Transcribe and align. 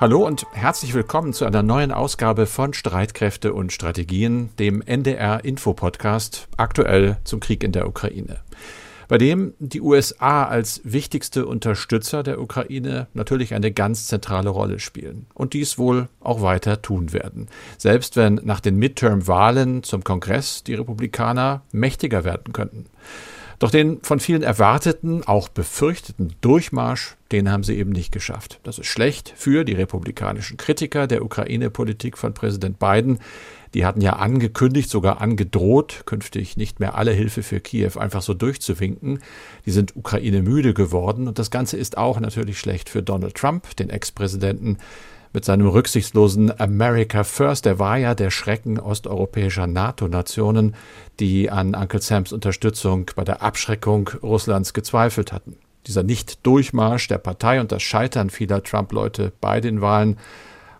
Hallo 0.00 0.24
und 0.24 0.46
herzlich 0.52 0.94
willkommen 0.94 1.32
zu 1.32 1.44
einer 1.44 1.64
neuen 1.64 1.90
Ausgabe 1.90 2.46
von 2.46 2.72
Streitkräfte 2.72 3.52
und 3.52 3.72
Strategien, 3.72 4.50
dem 4.60 4.80
NDR 4.80 5.44
Info 5.44 5.74
Podcast, 5.74 6.46
aktuell 6.56 7.16
zum 7.24 7.40
Krieg 7.40 7.64
in 7.64 7.72
der 7.72 7.88
Ukraine. 7.88 8.38
Bei 9.08 9.18
dem 9.18 9.54
die 9.58 9.80
USA 9.80 10.44
als 10.44 10.82
wichtigste 10.84 11.46
Unterstützer 11.46 12.22
der 12.22 12.40
Ukraine 12.40 13.08
natürlich 13.12 13.54
eine 13.54 13.72
ganz 13.72 14.06
zentrale 14.06 14.50
Rolle 14.50 14.78
spielen 14.78 15.26
und 15.34 15.52
dies 15.52 15.78
wohl 15.78 16.08
auch 16.20 16.42
weiter 16.42 16.80
tun 16.80 17.12
werden. 17.12 17.48
Selbst 17.76 18.14
wenn 18.14 18.36
nach 18.44 18.60
den 18.60 18.76
Midterm-Wahlen 18.76 19.82
zum 19.82 20.04
Kongress 20.04 20.62
die 20.62 20.74
Republikaner 20.74 21.62
mächtiger 21.72 22.22
werden 22.22 22.52
könnten. 22.52 22.84
Doch 23.58 23.72
den 23.72 24.00
von 24.02 24.20
vielen 24.20 24.44
erwarteten, 24.44 25.26
auch 25.26 25.48
befürchteten 25.48 26.34
Durchmarsch, 26.40 27.16
den 27.32 27.50
haben 27.50 27.64
sie 27.64 27.76
eben 27.76 27.90
nicht 27.90 28.12
geschafft. 28.12 28.60
Das 28.62 28.78
ist 28.78 28.86
schlecht 28.86 29.32
für 29.36 29.64
die 29.64 29.72
republikanischen 29.72 30.56
Kritiker 30.56 31.08
der 31.08 31.24
Ukraine-Politik 31.24 32.16
von 32.16 32.34
Präsident 32.34 32.78
Biden. 32.78 33.18
Die 33.74 33.84
hatten 33.84 34.00
ja 34.00 34.14
angekündigt, 34.14 34.88
sogar 34.88 35.20
angedroht, 35.20 36.02
künftig 36.06 36.56
nicht 36.56 36.78
mehr 36.78 36.94
alle 36.94 37.10
Hilfe 37.10 37.42
für 37.42 37.58
Kiew 37.58 37.98
einfach 37.98 38.22
so 38.22 38.32
durchzuwinken. 38.32 39.18
Die 39.66 39.72
sind 39.72 39.96
Ukraine 39.96 40.42
müde 40.42 40.72
geworden 40.72 41.26
und 41.26 41.38
das 41.38 41.50
Ganze 41.50 41.76
ist 41.76 41.98
auch 41.98 42.20
natürlich 42.20 42.60
schlecht 42.60 42.88
für 42.88 43.02
Donald 43.02 43.34
Trump, 43.34 43.74
den 43.76 43.90
Ex-Präsidenten, 43.90 44.78
mit 45.32 45.44
seinem 45.44 45.66
rücksichtslosen 45.66 46.58
America 46.60 47.24
First. 47.24 47.64
Der 47.64 47.78
war 47.78 47.96
ja 47.96 48.14
der 48.14 48.30
Schrecken 48.30 48.78
osteuropäischer 48.78 49.66
NATO-Nationen, 49.66 50.74
die 51.20 51.50
an 51.50 51.74
Uncle 51.74 52.00
Sams 52.00 52.32
Unterstützung 52.32 53.10
bei 53.14 53.24
der 53.24 53.42
Abschreckung 53.42 54.08
Russlands 54.22 54.72
gezweifelt 54.72 55.32
hatten. 55.32 55.56
Dieser 55.86 56.02
Nicht-Durchmarsch 56.02 57.08
der 57.08 57.18
Partei 57.18 57.60
und 57.60 57.72
das 57.72 57.82
Scheitern 57.82 58.30
vieler 58.30 58.62
Trump-Leute 58.62 59.32
bei 59.40 59.60
den 59.60 59.80
Wahlen 59.80 60.18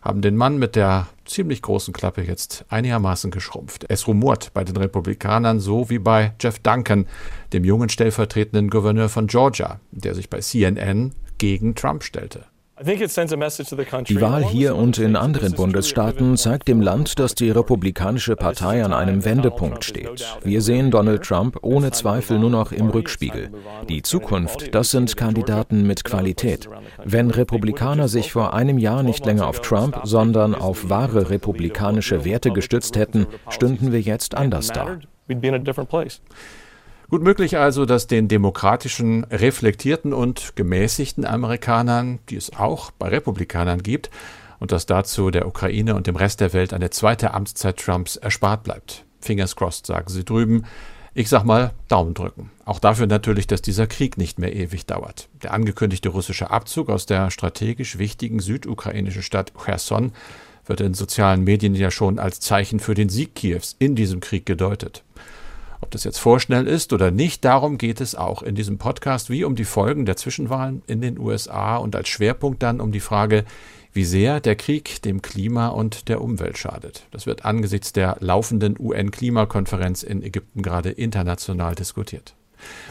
haben 0.00 0.22
den 0.22 0.36
Mann 0.36 0.58
mit 0.58 0.76
der 0.76 1.08
ziemlich 1.24 1.62
großen 1.62 1.92
Klappe 1.92 2.22
jetzt 2.22 2.64
einigermaßen 2.68 3.30
geschrumpft. 3.30 3.84
Es 3.88 4.06
rumort 4.06 4.52
bei 4.54 4.64
den 4.64 4.76
Republikanern 4.76 5.60
so 5.60 5.90
wie 5.90 5.98
bei 5.98 6.32
Jeff 6.40 6.58
Duncan, 6.60 7.06
dem 7.52 7.64
jungen 7.64 7.88
stellvertretenden 7.88 8.70
Gouverneur 8.70 9.08
von 9.08 9.26
Georgia, 9.26 9.80
der 9.90 10.14
sich 10.14 10.30
bei 10.30 10.40
CNN 10.40 11.12
gegen 11.38 11.74
Trump 11.74 12.04
stellte. 12.04 12.44
Die 12.80 14.20
Wahl 14.20 14.44
hier 14.44 14.76
und 14.76 14.98
in 14.98 15.16
anderen 15.16 15.52
Bundesstaaten 15.52 16.36
zeigt 16.36 16.68
dem 16.68 16.80
Land, 16.80 17.18
dass 17.18 17.34
die 17.34 17.50
Republikanische 17.50 18.36
Partei 18.36 18.84
an 18.84 18.92
einem 18.92 19.24
Wendepunkt 19.24 19.84
steht. 19.84 20.24
Wir 20.44 20.62
sehen 20.62 20.90
Donald 20.90 21.24
Trump 21.24 21.58
ohne 21.62 21.90
Zweifel 21.90 22.38
nur 22.38 22.50
noch 22.50 22.70
im 22.70 22.88
Rückspiegel. 22.90 23.50
Die 23.88 24.02
Zukunft, 24.02 24.74
das 24.74 24.90
sind 24.90 25.16
Kandidaten 25.16 25.86
mit 25.86 26.04
Qualität. 26.04 26.68
Wenn 27.04 27.30
Republikaner 27.30 28.06
sich 28.06 28.32
vor 28.32 28.54
einem 28.54 28.78
Jahr 28.78 29.02
nicht 29.02 29.26
länger 29.26 29.48
auf 29.48 29.60
Trump, 29.60 30.00
sondern 30.04 30.54
auf 30.54 30.88
wahre 30.88 31.30
republikanische 31.30 32.24
Werte 32.24 32.52
gestützt 32.52 32.96
hätten, 32.96 33.26
stünden 33.48 33.90
wir 33.90 34.00
jetzt 34.00 34.36
anders 34.36 34.68
da. 34.68 34.98
Gut 37.10 37.22
möglich 37.22 37.56
also, 37.56 37.86
dass 37.86 38.06
den 38.06 38.28
demokratischen, 38.28 39.24
reflektierten 39.24 40.12
und 40.12 40.56
gemäßigten 40.56 41.24
Amerikanern, 41.24 42.18
die 42.28 42.36
es 42.36 42.52
auch 42.54 42.90
bei 42.90 43.08
Republikanern 43.08 43.82
gibt, 43.82 44.10
und 44.60 44.72
dass 44.72 44.84
dazu 44.84 45.30
der 45.30 45.46
Ukraine 45.46 45.94
und 45.94 46.06
dem 46.06 46.16
Rest 46.16 46.40
der 46.40 46.52
Welt 46.52 46.74
eine 46.74 46.90
zweite 46.90 47.32
Amtszeit 47.32 47.78
Trumps 47.78 48.16
erspart 48.16 48.62
bleibt. 48.62 49.06
Fingers 49.20 49.56
crossed, 49.56 49.86
sagen 49.86 50.08
sie 50.08 50.22
drüben. 50.22 50.66
Ich 51.14 51.30
sag 51.30 51.44
mal 51.44 51.72
Daumen 51.88 52.12
drücken. 52.12 52.50
Auch 52.66 52.78
dafür 52.78 53.06
natürlich, 53.06 53.46
dass 53.46 53.62
dieser 53.62 53.86
Krieg 53.86 54.18
nicht 54.18 54.38
mehr 54.38 54.54
ewig 54.54 54.84
dauert. 54.84 55.30
Der 55.42 55.54
angekündigte 55.54 56.10
russische 56.10 56.50
Abzug 56.50 56.90
aus 56.90 57.06
der 57.06 57.30
strategisch 57.30 57.96
wichtigen 57.96 58.40
südukrainischen 58.40 59.22
Stadt 59.22 59.52
Cherson 59.64 60.12
wird 60.66 60.82
in 60.82 60.92
sozialen 60.92 61.42
Medien 61.42 61.74
ja 61.74 61.90
schon 61.90 62.18
als 62.18 62.40
Zeichen 62.40 62.80
für 62.80 62.94
den 62.94 63.08
Sieg 63.08 63.34
Kiews 63.34 63.76
in 63.78 63.96
diesem 63.96 64.20
Krieg 64.20 64.44
gedeutet. 64.44 65.02
Ob 65.88 65.92
das 65.92 66.04
jetzt 66.04 66.18
vorschnell 66.18 66.66
ist 66.66 66.92
oder 66.92 67.10
nicht, 67.10 67.46
darum 67.46 67.78
geht 67.78 68.02
es 68.02 68.14
auch 68.14 68.42
in 68.42 68.54
diesem 68.54 68.76
Podcast, 68.76 69.30
wie 69.30 69.42
um 69.42 69.56
die 69.56 69.64
Folgen 69.64 70.04
der 70.04 70.18
Zwischenwahlen 70.18 70.82
in 70.86 71.00
den 71.00 71.18
USA 71.18 71.78
und 71.78 71.96
als 71.96 72.10
Schwerpunkt 72.10 72.62
dann 72.62 72.82
um 72.82 72.92
die 72.92 73.00
Frage, 73.00 73.46
wie 73.94 74.04
sehr 74.04 74.38
der 74.40 74.54
Krieg 74.54 75.00
dem 75.00 75.22
Klima 75.22 75.68
und 75.68 76.10
der 76.10 76.20
Umwelt 76.20 76.58
schadet. 76.58 77.06
Das 77.10 77.24
wird 77.24 77.46
angesichts 77.46 77.94
der 77.94 78.18
laufenden 78.20 78.76
UN-Klimakonferenz 78.78 80.02
in 80.02 80.22
Ägypten 80.22 80.60
gerade 80.60 80.90
international 80.90 81.74
diskutiert. 81.74 82.34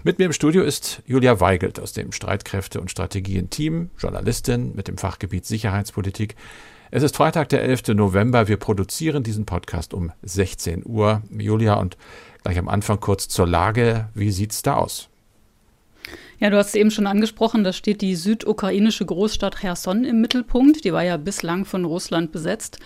Mit 0.04 0.18
mir 0.18 0.26
im 0.26 0.34
Studio 0.34 0.64
ist 0.64 1.04
Julia 1.06 1.40
Weigelt 1.40 1.80
aus 1.80 1.94
dem 1.94 2.10
Streitkräfte- 2.10 2.82
und 2.82 2.90
Strategien-Team, 2.90 3.92
Journalistin 4.00 4.74
mit 4.74 4.88
dem 4.88 4.98
Fachgebiet 4.98 5.46
Sicherheitspolitik. 5.46 6.36
Es 6.90 7.04
ist 7.04 7.18
Freitag, 7.18 7.50
der 7.50 7.64
11. 7.64 7.90
November. 7.90 8.48
Wir 8.48 8.56
produzieren 8.56 9.22
diesen 9.22 9.46
Podcast 9.46 9.94
um 9.94 10.14
16 10.24 10.84
Uhr. 10.86 11.22
Julia, 11.30 11.74
und 11.74 11.98
Gleich 12.44 12.58
am 12.58 12.70
Anfang 12.70 13.00
kurz 13.00 13.28
zur 13.28 13.48
Lage. 13.48 14.10
Wie 14.14 14.32
sieht 14.32 14.52
es 14.52 14.62
da 14.62 14.76
aus? 14.76 15.10
Ja, 16.40 16.50
du 16.50 16.58
hast 16.58 16.70
es 16.70 16.76
eben 16.76 16.92
schon 16.92 17.08
angesprochen, 17.08 17.64
da 17.64 17.74
steht 17.74 18.02
die 18.02 18.16
südukrainische 18.16 19.06
Großstadt 19.06 19.60
Cherson 19.60 20.04
im 20.04 20.22
Mittelpunkt. 20.22 20.86
Die 20.86 20.94
war 20.94 21.04
ja 21.04 21.18
bislang 21.18 21.66
von 21.66 21.84
Russland 21.84 22.32
besetzt. 22.32 22.78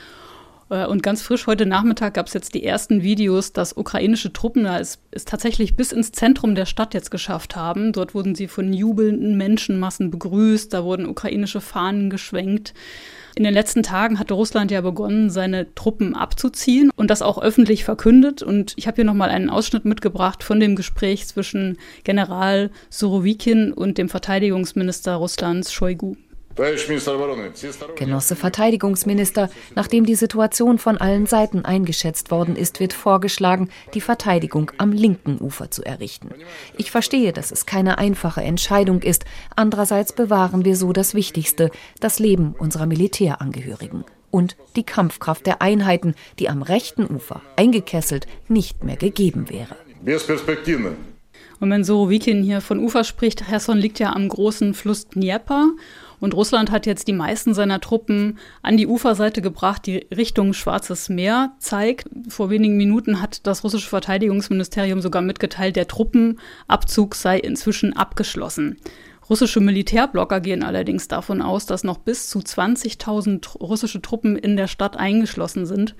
Äh, 0.70 0.86
und 0.86 1.04
ganz 1.04 1.22
frisch 1.22 1.46
heute 1.46 1.66
Nachmittag 1.66 2.16
gab 2.16 2.28
es 2.28 2.34
jetzt 2.34 2.56
die 2.56 2.64
ersten 2.64 3.04
Videos, 3.04 3.52
dass 3.52 3.76
ukrainische 3.76 4.34
Truppen 4.34 4.66
es, 4.66 5.00
es 5.12 5.26
tatsächlich 5.26 5.76
bis 5.76 5.92
ins 5.92 6.12
Zentrum 6.12 6.56
der 6.56 6.66
Stadt 6.66 6.94
jetzt 6.94 7.12
geschafft 7.12 7.56
haben. 7.56 7.92
Dort 7.92 8.16
wurden 8.16 8.36
sie 8.36 8.48
von 8.48 8.72
jubelnden 8.74 9.38
Menschenmassen 9.38 10.10
begrüßt, 10.10 10.74
da 10.74 10.84
wurden 10.86 11.06
ukrainische 11.06 11.62
Fahnen 11.62 12.10
geschwenkt. 12.10 12.74
In 13.41 13.46
den 13.46 13.56
letzten 13.56 13.81
Tagen 13.81 14.19
hatte 14.19 14.35
Russland 14.35 14.69
ja 14.69 14.81
begonnen, 14.81 15.31
seine 15.31 15.74
Truppen 15.74 16.16
abzuziehen 16.16 16.91
und 16.96 17.09
das 17.09 17.24
auch 17.24 17.41
öffentlich 17.41 17.84
verkündet. 17.84 18.44
Und 18.44 18.74
ich 18.75 18.85
habe 18.85 18.97
hier 18.97 19.03
nochmal 19.03 19.31
einen 19.31 19.50
Ausschnitt 19.50 19.84
mitgebracht 19.84 20.44
von 20.44 20.59
dem 20.59 20.75
Gespräch 20.75 21.25
zwischen 21.25 21.79
General 22.03 22.69
Surovikin 22.91 23.74
und 23.74 23.97
dem 23.97 24.09
Verteidigungsminister 24.09 25.16
Russlands 25.16 25.74
Shoigu. 25.74 26.18
Genosse 27.96 28.36
Verteidigungsminister, 28.36 29.50
nachdem 29.76 30.06
die 30.06 30.16
Situation 30.16 30.78
von 30.78 30.98
allen 30.98 31.26
Seiten 31.26 31.66
eingeschätzt 31.66 32.32
worden 32.32 32.56
ist, 32.56 32.80
wird 32.80 32.94
vorgeschlagen, 32.94 33.70
die 33.94 34.02
Verteidigung 34.02 34.72
am 34.78 34.92
linken 34.92 35.40
Ufer 35.40 35.72
zu 35.72 35.84
errichten. 35.84 36.30
Ich 36.78 36.92
verstehe, 36.92 37.34
dass 37.34 37.52
es 37.52 37.66
keine 37.66 37.98
einfache 37.98 38.42
Entscheidung 38.42 39.02
ist. 39.02 39.26
Andererseits 39.56 40.14
bewahren 40.14 40.66
wir 40.66 40.76
so 40.76 40.94
das 40.94 41.14
Wichtigste, 41.14 41.72
das 42.00 42.20
Leben 42.20 42.56
unserer 42.58 42.86
Militärangehörigen 42.86 44.06
und 44.32 44.56
die 44.76 44.84
Kampfkraft 44.84 45.46
der 45.46 45.62
Einheiten, 45.62 46.16
die 46.40 46.50
am 46.50 46.62
rechten 46.62 47.06
Ufer 47.06 47.42
eingekesselt 47.56 48.28
nicht 48.48 48.84
mehr 48.84 48.96
gegeben 48.96 49.50
wäre. 49.50 49.76
Und 51.62 51.70
wenn 51.70 51.84
Sorowikin 51.84 52.42
hier 52.42 52.60
von 52.60 52.80
Ufer 52.80 53.04
spricht, 53.04 53.48
Herson 53.48 53.78
liegt 53.78 54.00
ja 54.00 54.14
am 54.14 54.28
großen 54.28 54.74
Fluss 54.74 55.08
Dnieper 55.08 55.70
und 56.20 56.34
Russland 56.34 56.72
hat 56.72 56.88
jetzt 56.88 57.08
die 57.08 57.14
meisten 57.14 57.54
seiner 57.54 57.80
Truppen 57.80 58.40
an 58.64 58.78
die 58.78 58.88
Uferseite 58.88 59.44
gebracht, 59.44 59.86
die 59.86 60.08
Richtung 60.16 60.54
Schwarzes 60.54 61.08
Meer 61.08 61.52
zeigt. 61.60 62.10
Vor 62.30 62.50
wenigen 62.50 62.78
Minuten 62.78 63.22
hat 63.22 63.46
das 63.46 63.64
russische 63.64 63.90
Verteidigungsministerium 63.90 65.02
sogar 65.02 65.22
mitgeteilt, 65.22 65.76
der 65.76 65.88
Truppenabzug 65.88 67.14
sei 67.14 67.38
inzwischen 67.38 67.96
abgeschlossen. 67.96 68.78
Russische 69.30 69.62
Militärblogger 69.62 70.42
gehen 70.42 70.64
allerdings 70.64 71.08
davon 71.08 71.44
aus, 71.44 71.68
dass 71.68 71.84
noch 71.84 72.00
bis 72.00 72.28
zu 72.28 72.40
20.000 72.40 73.60
russische 73.60 74.02
Truppen 74.02 74.36
in 74.36 74.58
der 74.58 74.68
Stadt 74.68 74.98
eingeschlossen 74.98 75.68
sind. 75.68 75.96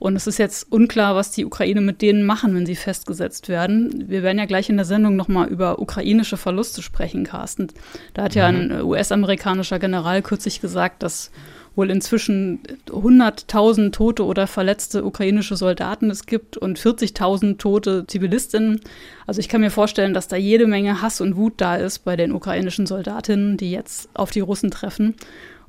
Und 0.00 0.16
es 0.16 0.26
ist 0.26 0.38
jetzt 0.38 0.72
unklar, 0.72 1.14
was 1.14 1.30
die 1.30 1.44
Ukraine 1.44 1.82
mit 1.82 2.00
denen 2.00 2.24
machen, 2.24 2.54
wenn 2.54 2.64
sie 2.64 2.74
festgesetzt 2.74 3.50
werden. 3.50 4.08
Wir 4.08 4.22
werden 4.22 4.38
ja 4.38 4.46
gleich 4.46 4.70
in 4.70 4.76
der 4.76 4.86
Sendung 4.86 5.14
nochmal 5.14 5.48
über 5.48 5.78
ukrainische 5.78 6.38
Verluste 6.38 6.80
sprechen, 6.80 7.24
Carsten. 7.24 7.68
Da 8.14 8.22
hat 8.22 8.34
ja 8.34 8.46
ein 8.46 8.68
mhm. 8.68 8.86
US-amerikanischer 8.86 9.78
General 9.78 10.22
kürzlich 10.22 10.62
gesagt, 10.62 11.02
dass 11.02 11.30
wohl 11.76 11.90
inzwischen 11.90 12.60
100.000 12.88 13.92
tote 13.92 14.24
oder 14.24 14.46
verletzte 14.46 15.04
ukrainische 15.04 15.56
Soldaten 15.56 16.08
es 16.08 16.24
gibt 16.24 16.56
und 16.56 16.78
40.000 16.78 17.58
tote 17.58 18.06
Zivilistinnen. 18.06 18.80
Also 19.26 19.40
ich 19.40 19.50
kann 19.50 19.60
mir 19.60 19.70
vorstellen, 19.70 20.14
dass 20.14 20.28
da 20.28 20.36
jede 20.36 20.66
Menge 20.66 21.02
Hass 21.02 21.20
und 21.20 21.36
Wut 21.36 21.54
da 21.58 21.76
ist 21.76 22.00
bei 22.00 22.16
den 22.16 22.32
ukrainischen 22.32 22.86
Soldatinnen, 22.86 23.58
die 23.58 23.70
jetzt 23.70 24.08
auf 24.14 24.30
die 24.30 24.40
Russen 24.40 24.70
treffen. 24.70 25.14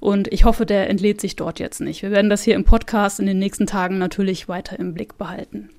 Und 0.01 0.27
ich 0.33 0.45
hoffe, 0.45 0.65
der 0.65 0.89
entlädt 0.89 1.21
sich 1.21 1.36
dort 1.36 1.59
jetzt 1.59 1.80
nicht. 1.80 2.01
Wir 2.01 2.09
werden 2.09 2.31
das 2.31 2.42
hier 2.42 2.56
im 2.56 2.65
Podcast 2.65 3.19
in 3.19 3.27
den 3.27 3.38
nächsten 3.39 3.68
Tagen 3.68 4.00
natürlich 4.00 4.50
weiter 4.50 4.77
im 4.77 4.95
Blick 4.95 5.18
behalten. 5.18 5.69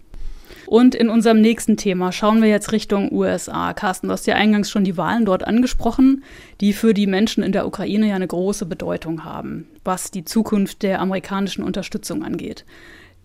Und 0.66 0.94
in 0.94 1.08
unserem 1.08 1.40
nächsten 1.40 1.76
Thema 1.76 2.12
schauen 2.12 2.40
wir 2.40 2.48
jetzt 2.48 2.70
Richtung 2.70 3.12
USA. 3.12 3.74
Carsten, 3.74 4.06
du 4.06 4.12
hast 4.12 4.28
ja 4.28 4.36
eingangs 4.36 4.70
schon 4.70 4.84
die 4.84 4.96
Wahlen 4.96 5.24
dort 5.24 5.44
angesprochen, 5.44 6.22
die 6.60 6.72
für 6.72 6.94
die 6.94 7.08
Menschen 7.08 7.42
in 7.42 7.50
der 7.50 7.66
Ukraine 7.66 8.08
ja 8.08 8.14
eine 8.14 8.28
große 8.28 8.64
Bedeutung 8.64 9.24
haben, 9.24 9.66
was 9.82 10.12
die 10.12 10.24
Zukunft 10.24 10.84
der 10.84 11.00
amerikanischen 11.00 11.64
Unterstützung 11.64 12.22
angeht. 12.22 12.64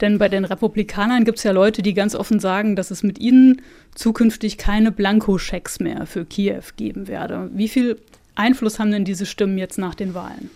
Denn 0.02 0.18
bei 0.18 0.30
den 0.30 0.46
Republikanern 0.46 1.26
gibt 1.26 1.38
es 1.38 1.44
ja 1.44 1.52
Leute, 1.52 1.84
die 1.84 1.94
ganz 1.94 2.16
offen 2.16 2.40
sagen, 2.40 2.76
dass 2.76 2.90
es 2.90 3.04
mit 3.04 3.20
ihnen 3.20 3.62
zukünftig 3.94 4.58
keine 4.58 4.92
Blankoschecks 4.92 5.80
mehr 5.80 6.08
für 6.08 6.26
Kiew 6.26 6.64
geben 6.76 7.08
werde. 7.08 7.52
Wie 7.54 7.68
viel 7.68 7.98
Einfluss 8.34 8.80
haben 8.80 8.92
denn 8.92 9.06
diese 9.06 9.28
Stimmen 9.28 9.60
jetzt 9.60 9.78
nach 9.78 9.94
den 9.94 10.16
Wahlen? 10.16 10.50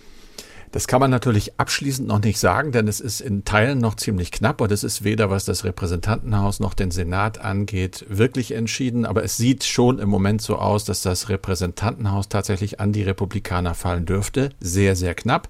Das 0.71 0.87
kann 0.87 1.01
man 1.01 1.11
natürlich 1.11 1.59
abschließend 1.59 2.07
noch 2.07 2.21
nicht 2.21 2.39
sagen, 2.39 2.71
denn 2.71 2.87
es 2.87 3.01
ist 3.01 3.19
in 3.19 3.43
Teilen 3.43 3.79
noch 3.79 3.95
ziemlich 3.95 4.31
knapp 4.31 4.61
und 4.61 4.71
es 4.71 4.85
ist 4.85 5.03
weder 5.03 5.29
was 5.29 5.43
das 5.43 5.65
Repräsentantenhaus 5.65 6.61
noch 6.61 6.73
den 6.73 6.91
Senat 6.91 7.39
angeht 7.41 8.05
wirklich 8.07 8.53
entschieden. 8.53 9.05
Aber 9.05 9.21
es 9.23 9.35
sieht 9.35 9.65
schon 9.65 9.99
im 9.99 10.07
Moment 10.07 10.41
so 10.41 10.55
aus, 10.55 10.85
dass 10.85 11.01
das 11.01 11.27
Repräsentantenhaus 11.27 12.29
tatsächlich 12.29 12.79
an 12.79 12.93
die 12.93 13.03
Republikaner 13.03 13.73
fallen 13.73 14.05
dürfte. 14.05 14.51
Sehr, 14.61 14.95
sehr 14.95 15.13
knapp. 15.13 15.49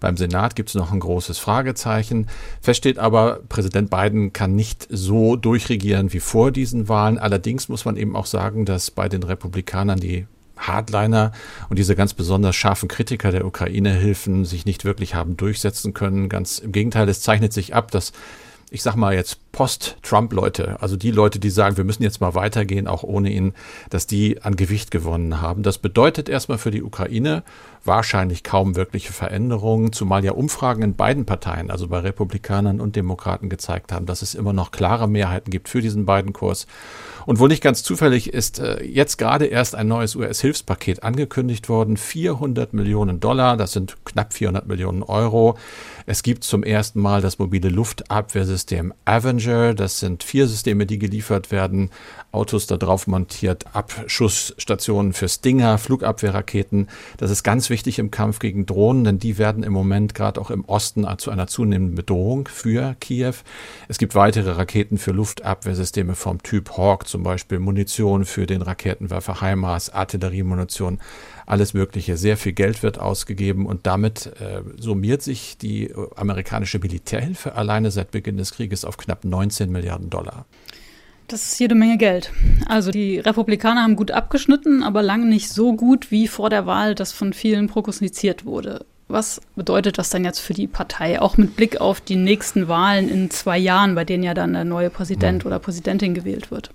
Beim 0.00 0.16
Senat 0.16 0.56
gibt 0.56 0.70
es 0.70 0.74
noch 0.74 0.92
ein 0.92 1.00
großes 1.00 1.38
Fragezeichen. 1.38 2.26
Fest 2.60 2.78
steht 2.78 2.98
aber, 2.98 3.40
Präsident 3.48 3.88
Biden 3.88 4.32
kann 4.32 4.56
nicht 4.56 4.86
so 4.90 5.36
durchregieren 5.36 6.12
wie 6.12 6.20
vor 6.20 6.50
diesen 6.50 6.88
Wahlen. 6.88 7.18
Allerdings 7.18 7.68
muss 7.68 7.84
man 7.84 7.96
eben 7.96 8.16
auch 8.16 8.26
sagen, 8.26 8.64
dass 8.64 8.90
bei 8.90 9.08
den 9.08 9.22
Republikanern 9.22 10.00
die 10.00 10.26
Hardliner 10.56 11.32
und 11.68 11.78
diese 11.78 11.96
ganz 11.96 12.14
besonders 12.14 12.56
scharfen 12.56 12.88
Kritiker 12.88 13.30
der 13.30 13.44
Ukraine-Hilfen 13.44 14.44
sich 14.44 14.64
nicht 14.64 14.84
wirklich 14.84 15.14
haben 15.14 15.36
durchsetzen 15.36 15.94
können. 15.94 16.28
Ganz 16.28 16.58
im 16.58 16.72
Gegenteil, 16.72 17.08
es 17.08 17.20
zeichnet 17.20 17.52
sich 17.52 17.74
ab, 17.74 17.90
dass 17.90 18.12
ich 18.70 18.82
sag 18.82 18.96
mal 18.96 19.14
jetzt 19.14 19.45
Post-Trump-Leute, 19.56 20.76
also 20.82 20.96
die 20.96 21.10
Leute, 21.10 21.38
die 21.38 21.48
sagen, 21.48 21.78
wir 21.78 21.84
müssen 21.84 22.02
jetzt 22.02 22.20
mal 22.20 22.34
weitergehen, 22.34 22.86
auch 22.86 23.02
ohne 23.02 23.32
ihn, 23.32 23.54
dass 23.88 24.06
die 24.06 24.42
an 24.42 24.54
Gewicht 24.54 24.90
gewonnen 24.90 25.40
haben. 25.40 25.62
Das 25.62 25.78
bedeutet 25.78 26.28
erstmal 26.28 26.58
für 26.58 26.70
die 26.70 26.82
Ukraine 26.82 27.42
wahrscheinlich 27.82 28.44
kaum 28.44 28.76
wirkliche 28.76 29.14
Veränderungen, 29.14 29.92
zumal 29.92 30.24
ja 30.24 30.32
Umfragen 30.32 30.82
in 30.82 30.94
beiden 30.94 31.24
Parteien, 31.24 31.70
also 31.70 31.88
bei 31.88 32.00
Republikanern 32.00 32.80
und 32.80 32.96
Demokraten, 32.96 33.48
gezeigt 33.48 33.92
haben, 33.92 34.04
dass 34.04 34.20
es 34.20 34.34
immer 34.34 34.52
noch 34.52 34.72
klare 34.72 35.08
Mehrheiten 35.08 35.50
gibt 35.50 35.70
für 35.70 35.80
diesen 35.80 36.04
beiden 36.04 36.34
Kurs. 36.34 36.66
Und 37.24 37.40
wo 37.40 37.46
nicht 37.46 37.62
ganz 37.62 37.82
zufällig 37.82 38.32
ist 38.32 38.58
äh, 38.58 38.84
jetzt 38.84 39.16
gerade 39.16 39.46
erst 39.46 39.74
ein 39.74 39.88
neues 39.88 40.16
US-Hilfspaket 40.16 41.02
angekündigt 41.02 41.68
worden. 41.68 41.96
400 41.96 42.72
Millionen 42.72 43.20
Dollar, 43.20 43.56
das 43.56 43.72
sind 43.72 43.96
knapp 44.04 44.32
400 44.32 44.66
Millionen 44.66 45.02
Euro. 45.02 45.56
Es 46.04 46.22
gibt 46.22 46.44
zum 46.44 46.62
ersten 46.62 47.00
Mal 47.00 47.20
das 47.20 47.38
mobile 47.38 47.68
Luftabwehrsystem 47.68 48.92
Avenger. 49.04 49.45
Das 49.46 50.00
sind 50.00 50.22
vier 50.22 50.46
Systeme, 50.46 50.86
die 50.86 50.98
geliefert 50.98 51.50
werden. 51.50 51.90
Autos 52.32 52.66
da 52.66 52.76
drauf 52.76 53.06
montiert, 53.06 53.64
Abschussstationen 53.74 55.12
für 55.12 55.28
Stinger, 55.28 55.78
Flugabwehrraketen. 55.78 56.88
Das 57.16 57.30
ist 57.30 57.42
ganz 57.42 57.70
wichtig 57.70 57.98
im 57.98 58.10
Kampf 58.10 58.40
gegen 58.40 58.66
Drohnen, 58.66 59.04
denn 59.04 59.18
die 59.18 59.38
werden 59.38 59.62
im 59.62 59.72
Moment 59.72 60.14
gerade 60.14 60.40
auch 60.40 60.50
im 60.50 60.64
Osten 60.64 61.06
zu 61.18 61.30
einer 61.30 61.46
zunehmenden 61.46 61.94
Bedrohung 61.94 62.48
für 62.48 62.94
Kiew. 63.00 63.34
Es 63.88 63.98
gibt 63.98 64.14
weitere 64.14 64.50
Raketen 64.50 64.98
für 64.98 65.12
Luftabwehrsysteme 65.12 66.14
vom 66.14 66.42
Typ 66.42 66.76
Hawk, 66.76 67.08
zum 67.08 67.22
Beispiel 67.22 67.58
Munition 67.58 68.24
für 68.24 68.46
den 68.46 68.62
Raketenwerfer 68.62 69.40
HIMARS, 69.40 69.90
Artilleriemunition, 69.90 70.98
alles 71.46 71.74
Mögliche. 71.74 72.16
Sehr 72.16 72.36
viel 72.36 72.52
Geld 72.52 72.82
wird 72.82 72.98
ausgegeben 72.98 73.66
und 73.66 73.86
damit 73.86 74.32
äh, 74.40 74.62
summiert 74.78 75.22
sich 75.22 75.56
die 75.56 75.92
amerikanische 76.16 76.78
Militärhilfe 76.78 77.54
alleine 77.54 77.90
seit 77.90 78.10
Beginn 78.10 78.36
des 78.36 78.52
Krieges 78.52 78.84
auf 78.84 78.96
knapp 78.96 79.24
19 79.24 79.70
Milliarden 79.70 80.10
Dollar. 80.10 80.46
Das 81.28 81.42
ist 81.42 81.58
jede 81.58 81.74
Menge 81.74 81.98
Geld. 81.98 82.30
Also 82.66 82.90
die 82.92 83.18
Republikaner 83.18 83.82
haben 83.82 83.96
gut 83.96 84.12
abgeschnitten, 84.12 84.82
aber 84.82 85.02
lange 85.02 85.26
nicht 85.26 85.48
so 85.48 85.74
gut, 85.74 86.10
wie 86.10 86.28
vor 86.28 86.50
der 86.50 86.66
Wahl 86.66 86.94
das 86.94 87.12
von 87.12 87.32
vielen 87.32 87.66
prognostiziert 87.66 88.44
wurde. 88.44 88.84
Was 89.08 89.40
bedeutet 89.54 89.98
das 89.98 90.10
dann 90.10 90.24
jetzt 90.24 90.40
für 90.40 90.54
die 90.54 90.66
Partei, 90.66 91.20
auch 91.20 91.36
mit 91.36 91.56
Blick 91.56 91.80
auf 91.80 92.00
die 92.00 92.16
nächsten 92.16 92.68
Wahlen 92.68 93.08
in 93.08 93.30
zwei 93.30 93.58
Jahren, 93.58 93.94
bei 93.94 94.04
denen 94.04 94.24
ja 94.24 94.34
dann 94.34 94.52
der 94.52 94.64
neue 94.64 94.90
Präsident 94.90 95.42
hm. 95.42 95.46
oder 95.48 95.58
Präsidentin 95.58 96.14
gewählt 96.14 96.50
wird? 96.50 96.70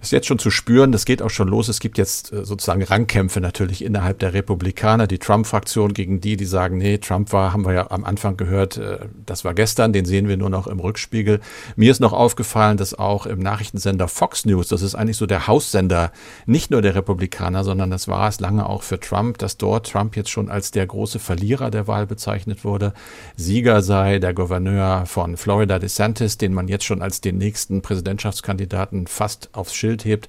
Ist 0.00 0.12
jetzt 0.12 0.26
schon 0.26 0.38
zu 0.38 0.50
spüren, 0.50 0.92
das 0.92 1.04
geht 1.04 1.22
auch 1.22 1.30
schon 1.30 1.48
los. 1.48 1.68
Es 1.68 1.80
gibt 1.80 1.98
jetzt 1.98 2.32
äh, 2.32 2.44
sozusagen 2.44 2.82
Rangkämpfe 2.82 3.40
natürlich 3.40 3.84
innerhalb 3.84 4.18
der 4.18 4.34
Republikaner, 4.34 5.06
die 5.06 5.18
Trump-Fraktion 5.18 5.94
gegen 5.94 6.20
die, 6.20 6.36
die 6.36 6.44
sagen, 6.44 6.78
nee, 6.78 6.98
Trump 6.98 7.32
war, 7.32 7.52
haben 7.52 7.64
wir 7.64 7.72
ja 7.72 7.90
am 7.90 8.04
Anfang 8.04 8.36
gehört, 8.36 8.76
äh, 8.76 8.98
das 9.24 9.44
war 9.44 9.54
gestern, 9.54 9.92
den 9.92 10.04
sehen 10.04 10.28
wir 10.28 10.36
nur 10.36 10.50
noch 10.50 10.66
im 10.66 10.80
Rückspiegel. 10.80 11.40
Mir 11.76 11.90
ist 11.90 12.00
noch 12.00 12.12
aufgefallen, 12.12 12.76
dass 12.76 12.94
auch 12.94 13.26
im 13.26 13.38
Nachrichtensender 13.40 14.08
Fox 14.08 14.44
News, 14.44 14.68
das 14.68 14.82
ist 14.82 14.94
eigentlich 14.94 15.16
so 15.16 15.26
der 15.26 15.46
Haussender, 15.46 16.12
nicht 16.46 16.70
nur 16.70 16.82
der 16.82 16.94
Republikaner, 16.94 17.64
sondern 17.64 17.90
das 17.90 18.08
war 18.08 18.28
es 18.28 18.40
lange 18.40 18.68
auch 18.68 18.82
für 18.82 19.00
Trump, 19.00 19.38
dass 19.38 19.56
dort 19.56 19.90
Trump 19.90 20.16
jetzt 20.16 20.30
schon 20.30 20.48
als 20.50 20.70
der 20.70 20.86
große 20.86 21.18
Verlierer 21.18 21.70
der 21.70 21.86
Wahl 21.86 22.06
bezeichnet 22.06 22.64
wurde. 22.64 22.92
Sieger 23.36 23.82
sei 23.82 24.18
der 24.18 24.34
Gouverneur 24.34 25.06
von 25.06 25.36
Florida 25.36 25.78
DeSantis, 25.78 26.38
den 26.38 26.54
man 26.54 26.68
jetzt 26.68 26.84
schon 26.84 27.02
als 27.02 27.20
den 27.20 27.38
nächsten 27.38 27.82
Präsidentschaftskandidaten 27.82 29.06
fast 29.06 29.50
aufs 29.66 29.74
Schild 29.74 30.04
hebt. 30.04 30.28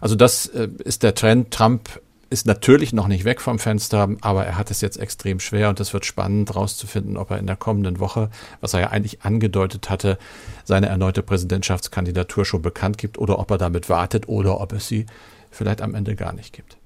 Also 0.00 0.14
das 0.14 0.46
äh, 0.46 0.68
ist 0.84 1.02
der 1.02 1.14
Trend. 1.14 1.50
Trump 1.50 2.00
ist 2.28 2.46
natürlich 2.46 2.92
noch 2.92 3.06
nicht 3.06 3.24
weg 3.24 3.40
vom 3.40 3.58
Fenster, 3.58 4.08
aber 4.20 4.44
er 4.44 4.58
hat 4.58 4.70
es 4.70 4.80
jetzt 4.80 4.96
extrem 4.96 5.38
schwer 5.38 5.68
und 5.68 5.78
es 5.78 5.92
wird 5.92 6.04
spannend 6.04 6.50
herauszufinden, 6.50 7.16
ob 7.16 7.30
er 7.30 7.38
in 7.38 7.46
der 7.46 7.56
kommenden 7.56 8.00
Woche, 8.00 8.30
was 8.60 8.74
er 8.74 8.80
ja 8.80 8.90
eigentlich 8.90 9.22
angedeutet 9.22 9.90
hatte, 9.90 10.18
seine 10.64 10.88
erneute 10.88 11.22
Präsidentschaftskandidatur 11.22 12.44
schon 12.44 12.62
bekannt 12.62 12.98
gibt 12.98 13.18
oder 13.18 13.38
ob 13.38 13.50
er 13.50 13.58
damit 13.58 13.88
wartet 13.88 14.28
oder 14.28 14.60
ob 14.60 14.72
es 14.72 14.88
sie 14.88 15.06
vielleicht 15.50 15.82
am 15.82 15.94
Ende 15.94 16.16
gar 16.16 16.32
nicht 16.32 16.52
gibt. 16.52 16.76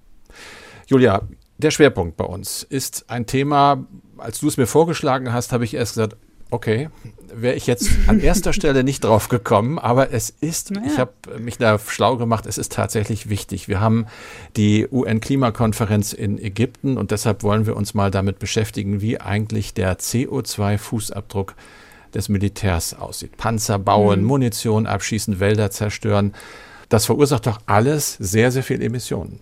Julia, 0.86 1.22
der 1.56 1.70
Schwerpunkt 1.70 2.16
bei 2.16 2.24
uns 2.24 2.62
ist 2.62 3.08
ein 3.08 3.26
Thema, 3.26 3.86
als 4.18 4.40
du 4.40 4.48
es 4.48 4.56
mir 4.56 4.66
vorgeschlagen 4.66 5.32
hast, 5.32 5.52
habe 5.52 5.64
ich 5.64 5.74
erst 5.74 5.94
gesagt, 5.94 6.16
Okay, 6.50 6.88
wäre 7.32 7.54
ich 7.54 7.66
jetzt 7.66 7.90
an 8.06 8.20
erster 8.20 8.52
Stelle 8.52 8.84
nicht 8.84 9.04
drauf 9.04 9.28
gekommen, 9.28 9.78
aber 9.78 10.12
es 10.12 10.30
ist, 10.30 10.72
naja. 10.72 10.86
ich 10.86 10.98
habe 10.98 11.12
mich 11.38 11.58
da 11.58 11.78
schlau 11.78 12.16
gemacht, 12.16 12.46
es 12.46 12.58
ist 12.58 12.72
tatsächlich 12.72 13.28
wichtig. 13.28 13.68
Wir 13.68 13.80
haben 13.80 14.06
die 14.56 14.88
UN-Klimakonferenz 14.90 16.12
in 16.12 16.38
Ägypten 16.38 16.96
und 16.96 17.10
deshalb 17.10 17.42
wollen 17.42 17.66
wir 17.66 17.76
uns 17.76 17.94
mal 17.94 18.10
damit 18.10 18.38
beschäftigen, 18.38 19.00
wie 19.00 19.20
eigentlich 19.20 19.74
der 19.74 19.98
CO2-Fußabdruck 19.98 21.52
des 22.14 22.28
Militärs 22.28 22.94
aussieht. 22.94 23.36
Panzer 23.36 23.78
bauen, 23.78 24.22
mhm. 24.22 24.26
Munition 24.26 24.86
abschießen, 24.86 25.38
Wälder 25.38 25.70
zerstören. 25.70 26.34
Das 26.88 27.06
verursacht 27.06 27.46
doch 27.46 27.60
alles 27.66 28.14
sehr, 28.18 28.50
sehr 28.50 28.64
viel 28.64 28.82
Emissionen. 28.82 29.38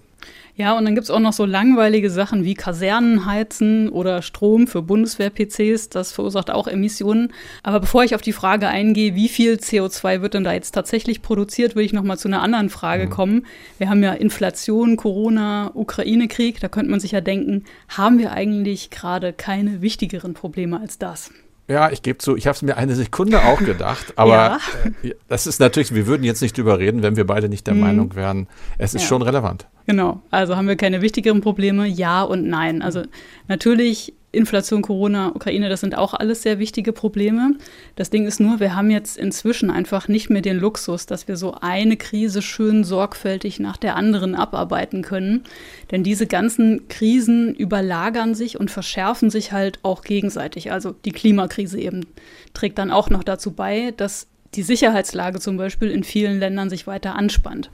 Ja, 0.59 0.77
und 0.77 0.85
dann 0.87 0.97
gibt 0.97 1.05
es 1.05 1.11
auch 1.13 1.21
noch 1.21 1.33
so 1.33 1.45
langweilige 1.45 2.11
Sachen 2.11 2.45
wie 2.45 2.55
Kasernenheizen 2.55 3.89
oder 3.89 4.23
Strom 4.23 4.67
für 4.67 4.83
Bundeswehr-PCs. 4.83 5.89
Das 5.89 6.11
verursacht 6.11 6.51
auch 6.51 6.67
Emissionen. 6.67 7.33
Aber 7.63 7.79
bevor 7.79 8.03
ich 8.03 8.17
auf 8.17 8.23
die 8.23 8.33
Frage 8.33 8.67
eingehe, 8.67 9.15
wie 9.15 9.29
viel 9.29 9.55
CO2 9.55 10.21
wird 10.21 10.35
denn 10.35 10.43
da 10.43 10.53
jetzt 10.53 10.73
tatsächlich 10.73 11.23
produziert, 11.23 11.77
will 11.77 11.85
ich 11.85 11.93
noch 11.93 12.03
mal 12.03 12.19
zu 12.19 12.27
einer 12.27 12.43
anderen 12.43 12.71
Frage 12.71 13.07
mhm. 13.07 13.11
kommen. 13.11 13.47
Wir 13.79 13.89
haben 13.89 14.03
ja 14.03 14.13
Inflation, 14.15 14.97
Corona, 14.97 15.71
Ukraine-Krieg. 15.75 16.59
Da 16.59 16.67
könnte 16.67 16.91
man 16.91 16.99
sich 16.99 17.13
ja 17.13 17.21
denken, 17.21 17.63
haben 17.89 18.19
wir 18.19 18.33
eigentlich 18.33 18.91
gerade 18.91 19.33
keine 19.33 19.81
wichtigeren 19.81 20.35
Probleme 20.35 20.81
als 20.81 20.99
das? 20.99 21.31
Ja, 21.69 21.91
ich 21.91 22.03
gebe 22.03 22.19
zu, 22.19 22.37
ich 22.37 22.47
habe 22.47 22.57
es 22.57 22.63
mir 22.63 22.79
eine 22.79 22.95
Sekunde 22.95 23.45
auch 23.45 23.59
gedacht, 23.59 24.13
aber 24.17 24.33
ja. 24.33 24.59
äh, 25.03 25.15
das 25.29 25.47
ist 25.47 25.61
natürlich, 25.61 25.95
wir 25.95 26.07
würden 26.07 26.25
jetzt 26.25 26.41
nicht 26.41 26.57
drüber 26.57 26.79
reden, 26.79 27.03
wenn 27.03 27.17
wir 27.17 27.27
beide 27.27 27.51
nicht 27.51 27.67
der 27.67 27.75
mhm. 27.75 27.81
Meinung 27.81 28.15
wären, 28.15 28.49
es 28.79 28.95
ist 28.95 29.03
ja. 29.03 29.09
schon 29.09 29.23
relevant. 29.23 29.67
Genau, 29.87 30.23
also 30.31 30.57
haben 30.57 30.67
wir 30.67 30.77
keine 30.77 31.03
wichtigeren 31.03 31.43
Probleme, 31.43 31.87
ja 31.87 32.23
und 32.23 32.49
nein. 32.49 32.81
Also 32.81 33.03
natürlich 33.49 34.15
Inflation, 34.38 34.80
Corona, 34.80 35.35
Ukraine, 35.35 35.68
das 35.68 35.80
sind 35.80 35.99
auch 35.99 36.14
alles 36.14 36.42
sehr 36.42 36.59
wichtige 36.59 36.92
Probleme. 36.92 37.57
Das 37.97 38.09
Ding 38.09 38.26
ist 38.26 38.40
nur, 38.40 38.61
wir 38.61 38.75
haben 38.75 38.90
jetzt 38.90 39.18
inzwischen 39.18 39.71
einfach 39.71 40.09
nicht 40.09 40.30
mehr 40.30 40.40
den 40.40 40.59
Luxus, 40.59 41.04
dass 41.04 41.28
wir 41.28 41.37
so 41.37 41.54
eine 41.61 41.97
Krise 41.97 42.40
schön 42.40 42.85
sorgfältig 42.85 43.61
nach 43.61 43.76
der 43.76 43.97
anderen 43.97 44.35
abarbeiten 44.35 45.02
können. 45.02 45.45
Denn 45.90 46.02
diese 46.02 46.26
ganzen 46.26 46.88
Krisen 46.88 47.54
überlagern 47.54 48.35
sich 48.35 48.59
und 48.59 48.71
verschärfen 48.71 49.28
sich 49.28 49.52
halt 49.52 49.80
auch 49.83 50.02
gegenseitig. 50.02 50.73
Also 50.73 50.95
die 51.04 51.12
Klimakrise 51.12 51.78
eben 51.78 52.07
trägt 52.54 52.78
dann 52.78 52.90
auch 52.90 53.11
noch 53.11 53.25
dazu 53.25 53.50
bei, 53.50 53.92
dass 53.97 54.28
die 54.54 54.62
Sicherheitslage 54.62 55.40
zum 55.40 55.57
Beispiel 55.57 55.90
in 55.90 56.04
vielen 56.04 56.38
Ländern 56.38 56.71
sich 56.71 56.87
weiter 56.87 57.14
anspannt. 57.16 57.71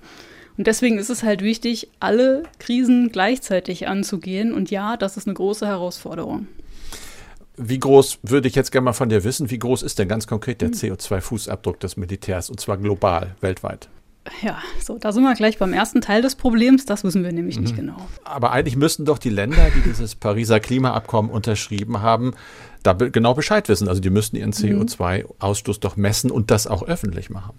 Und 0.57 0.67
deswegen 0.67 0.99
ist 0.99 1.11
es 1.11 1.23
halt 1.23 1.43
wichtig, 1.43 1.89
alle 2.01 2.45
Krisen 2.59 3.11
gleichzeitig 3.11 3.89
anzugehen. 3.89 4.53
Und 4.53 4.71
ja, 4.71 4.97
das 4.97 5.17
ist 5.17 5.27
eine 5.27 5.35
große 5.35 5.67
Herausforderung. 5.67 6.47
Wie 7.57 7.79
groß 7.79 8.19
würde 8.23 8.49
ich 8.49 8.55
jetzt 8.55 8.73
gerne 8.73 8.87
mal 8.87 8.93
von 8.93 9.09
dir 9.09 9.25
wissen, 9.25 9.51
wie 9.51 9.59
groß 9.59 9.83
ist 9.83 9.99
denn 9.99 10.09
ganz 10.09 10.27
konkret 10.27 10.61
der 10.61 10.71
hm. 10.71 10.75
CO2-Fußabdruck 10.75 11.79
des 11.79 11.97
Militärs 11.97 12.51
und 12.51 12.61
zwar 12.61 12.79
global, 12.79 13.37
weltweit? 13.41 13.89
Ja, 14.43 14.59
so, 14.83 14.99
da 14.99 15.13
sind 15.13 15.23
wir 15.23 15.35
gleich 15.35 15.59
beim 15.59 15.73
ersten 15.73 16.01
Teil 16.01 16.23
des 16.23 16.35
Problems. 16.35 16.87
Das 16.87 17.05
wissen 17.05 17.23
wir 17.23 17.33
nämlich 17.33 17.57
mhm. 17.57 17.63
nicht 17.63 17.77
genau. 17.77 17.97
Aber 18.25 18.53
eigentlich 18.53 18.77
müssten 18.77 19.05
doch 19.05 19.19
die 19.19 19.31
Länder, 19.31 19.69
die 19.77 19.83
dieses 19.83 20.15
Pariser 20.15 20.61
Klimaabkommen 20.61 21.31
unterschrieben 21.31 22.01
haben, 22.01 22.33
da 22.83 22.95
genau 22.95 23.35
Bescheid 23.35 23.69
wissen. 23.69 23.87
Also 23.87 24.01
die 24.01 24.11
müssten 24.11 24.37
ihren 24.37 24.51
mhm. 24.51 24.83
CO2-Ausstoß 24.87 25.81
doch 25.81 25.97
messen 25.97 26.31
und 26.31 26.51
das 26.51 26.67
auch 26.67 26.83
öffentlich 26.83 27.29
machen. 27.29 27.59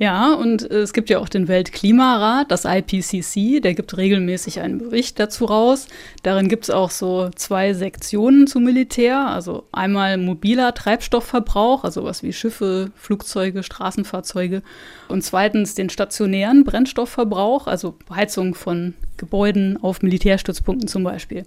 Ja, 0.00 0.32
und 0.32 0.62
es 0.62 0.94
gibt 0.94 1.10
ja 1.10 1.18
auch 1.18 1.28
den 1.28 1.46
Weltklimarat, 1.46 2.50
das 2.50 2.64
IPCC, 2.64 3.60
der 3.60 3.74
gibt 3.74 3.98
regelmäßig 3.98 4.60
einen 4.60 4.78
Bericht 4.78 5.20
dazu 5.20 5.44
raus. 5.44 5.88
Darin 6.22 6.48
gibt 6.48 6.64
es 6.64 6.70
auch 6.70 6.90
so 6.90 7.28
zwei 7.36 7.74
Sektionen 7.74 8.46
zum 8.46 8.64
Militär, 8.64 9.26
also 9.26 9.64
einmal 9.72 10.16
mobiler 10.16 10.72
Treibstoffverbrauch, 10.72 11.84
also 11.84 12.02
was 12.02 12.22
wie 12.22 12.32
Schiffe, 12.32 12.92
Flugzeuge, 12.96 13.62
Straßenfahrzeuge 13.62 14.62
und 15.08 15.22
zweitens 15.22 15.74
den 15.74 15.90
stationären 15.90 16.64
Brennstoffverbrauch, 16.64 17.66
also 17.66 17.94
Heizung 18.08 18.54
von 18.54 18.94
Gebäuden 19.18 19.76
auf 19.82 20.00
Militärstützpunkten 20.00 20.88
zum 20.88 21.04
Beispiel. 21.04 21.44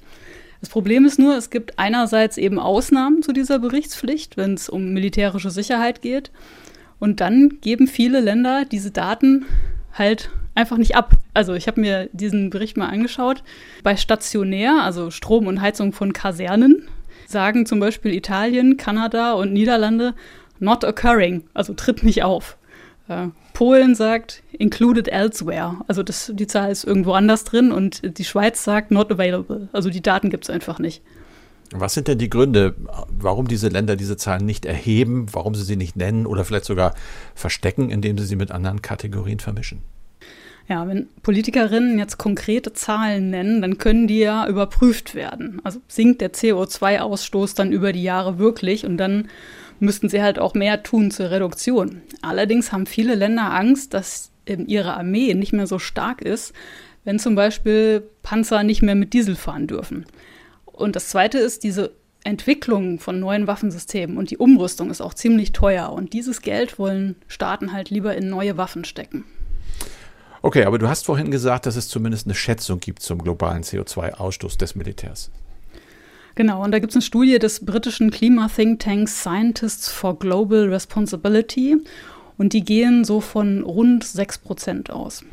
Das 0.61 0.69
Problem 0.69 1.05
ist 1.05 1.17
nur, 1.17 1.35
es 1.35 1.49
gibt 1.49 1.79
einerseits 1.79 2.37
eben 2.37 2.59
Ausnahmen 2.59 3.23
zu 3.23 3.33
dieser 3.33 3.57
Berichtspflicht, 3.57 4.37
wenn 4.37 4.53
es 4.53 4.69
um 4.69 4.93
militärische 4.93 5.49
Sicherheit 5.49 6.03
geht. 6.03 6.29
Und 7.03 7.19
dann 7.19 7.59
geben 7.59 7.87
viele 7.87 8.21
Länder 8.21 8.63
diese 8.63 8.89
Daten 8.89 9.43
halt 9.91 10.29
einfach 10.55 10.77
nicht 10.77 10.95
ab. 10.95 11.11
Also 11.33 11.53
ich 11.53 11.67
habe 11.67 11.81
mir 11.81 12.07
diesen 12.13 12.49
Bericht 12.49 12.77
mal 12.77 12.87
angeschaut. 12.87 13.43
Bei 13.83 13.97
stationär, 13.97 14.83
also 14.83 15.11
Strom 15.11 15.47
und 15.47 15.59
Heizung 15.59 15.91
von 15.91 16.13
Kasernen, 16.13 16.87
sagen 17.27 17.65
zum 17.65 17.81
Beispiel 17.81 18.13
Italien, 18.13 18.77
Kanada 18.77 19.33
und 19.33 19.51
Niederlande 19.51 20.13
not 20.59 20.85
occurring, 20.85 21.43
also 21.53 21.73
tritt 21.73 22.03
nicht 22.03 22.23
auf. 22.23 22.55
Äh, 23.09 23.27
Polen 23.51 23.95
sagt 23.95 24.41
included 24.53 25.09
elsewhere, 25.09 25.81
also 25.89 26.03
das, 26.03 26.31
die 26.33 26.47
Zahl 26.47 26.71
ist 26.71 26.85
irgendwo 26.85 27.11
anders 27.11 27.43
drin 27.43 27.73
und 27.73 28.17
die 28.17 28.23
Schweiz 28.23 28.63
sagt 28.63 28.91
not 28.91 29.11
available, 29.11 29.67
also 29.73 29.89
die 29.89 30.01
Daten 30.01 30.29
gibt 30.29 30.45
es 30.45 30.49
einfach 30.49 30.79
nicht. 30.79 31.01
Was 31.75 31.93
sind 31.93 32.07
denn 32.07 32.19
die 32.19 32.29
Gründe, 32.29 32.75
warum 33.09 33.47
diese 33.47 33.67
Länder 33.67 33.95
diese 33.95 34.15
Zahlen 34.15 34.45
nicht 34.45 34.65
erheben, 34.65 35.25
warum 35.31 35.55
sie 35.55 35.63
sie 35.63 35.75
nicht 35.75 35.95
nennen 35.95 36.25
oder 36.25 36.45
vielleicht 36.45 36.65
sogar 36.65 36.93
verstecken, 37.35 37.89
indem 37.89 38.17
sie 38.17 38.25
sie 38.25 38.35
mit 38.35 38.51
anderen 38.51 38.81
Kategorien 38.81 39.39
vermischen? 39.39 39.81
Ja, 40.69 40.87
wenn 40.87 41.07
Politikerinnen 41.23 41.99
jetzt 41.99 42.17
konkrete 42.17 42.71
Zahlen 42.71 43.31
nennen, 43.31 43.61
dann 43.61 43.77
können 43.77 44.07
die 44.07 44.19
ja 44.19 44.47
überprüft 44.47 45.13
werden. 45.13 45.59
Also 45.63 45.81
sinkt 45.87 46.21
der 46.21 46.31
CO2-Ausstoß 46.31 47.55
dann 47.55 47.73
über 47.73 47.91
die 47.91 48.03
Jahre 48.03 48.39
wirklich 48.39 48.85
und 48.85 48.97
dann 48.97 49.27
müssten 49.79 50.07
sie 50.07 50.21
halt 50.21 50.39
auch 50.39 50.53
mehr 50.53 50.83
tun 50.83 51.11
zur 51.11 51.31
Reduktion. 51.31 52.01
Allerdings 52.21 52.71
haben 52.71 52.85
viele 52.85 53.15
Länder 53.15 53.53
Angst, 53.53 53.93
dass 53.93 54.31
ihre 54.45 54.95
Armee 54.95 55.33
nicht 55.33 55.51
mehr 55.51 55.67
so 55.67 55.79
stark 55.79 56.21
ist, 56.21 56.53
wenn 57.03 57.19
zum 57.19 57.35
Beispiel 57.35 58.03
Panzer 58.21 58.63
nicht 58.63 58.81
mehr 58.81 58.95
mit 58.95 59.11
Diesel 59.11 59.35
fahren 59.35 59.67
dürfen. 59.67 60.05
Und 60.73 60.95
das 60.95 61.07
Zweite 61.07 61.37
ist, 61.37 61.63
diese 61.63 61.91
Entwicklung 62.23 62.99
von 62.99 63.19
neuen 63.19 63.47
Waffensystemen 63.47 64.17
und 64.17 64.31
die 64.31 64.37
Umrüstung 64.37 64.89
ist 64.89 65.01
auch 65.01 65.13
ziemlich 65.13 65.51
teuer. 65.51 65.91
Und 65.91 66.13
dieses 66.13 66.41
Geld 66.41 66.79
wollen 66.79 67.15
Staaten 67.27 67.73
halt 67.73 67.89
lieber 67.89 68.15
in 68.15 68.29
neue 68.29 68.57
Waffen 68.57 68.85
stecken. 68.85 69.25
Okay, 70.41 70.65
aber 70.65 70.77
du 70.77 70.89
hast 70.89 71.05
vorhin 71.05 71.31
gesagt, 71.31 71.65
dass 71.65 71.75
es 71.75 71.87
zumindest 71.87 72.27
eine 72.27 72.35
Schätzung 72.35 72.79
gibt 72.79 73.01
zum 73.01 73.23
globalen 73.23 73.63
CO2-Ausstoß 73.63 74.57
des 74.57 74.75
Militärs. 74.75 75.31
Genau, 76.35 76.63
und 76.63 76.71
da 76.71 76.79
gibt 76.79 76.91
es 76.91 76.95
eine 76.97 77.03
Studie 77.03 77.39
des 77.39 77.63
britischen 77.63 78.09
Klima-Thinktanks 78.09 79.21
Scientists 79.21 79.89
for 79.89 80.17
Global 80.17 80.67
Responsibility 80.67 81.77
und 82.37 82.53
die 82.53 82.63
gehen 82.63 83.05
so 83.05 83.21
von 83.21 83.63
rund 83.63 84.03
6 84.03 84.39
Prozent 84.39 84.89
aus. 84.89 85.23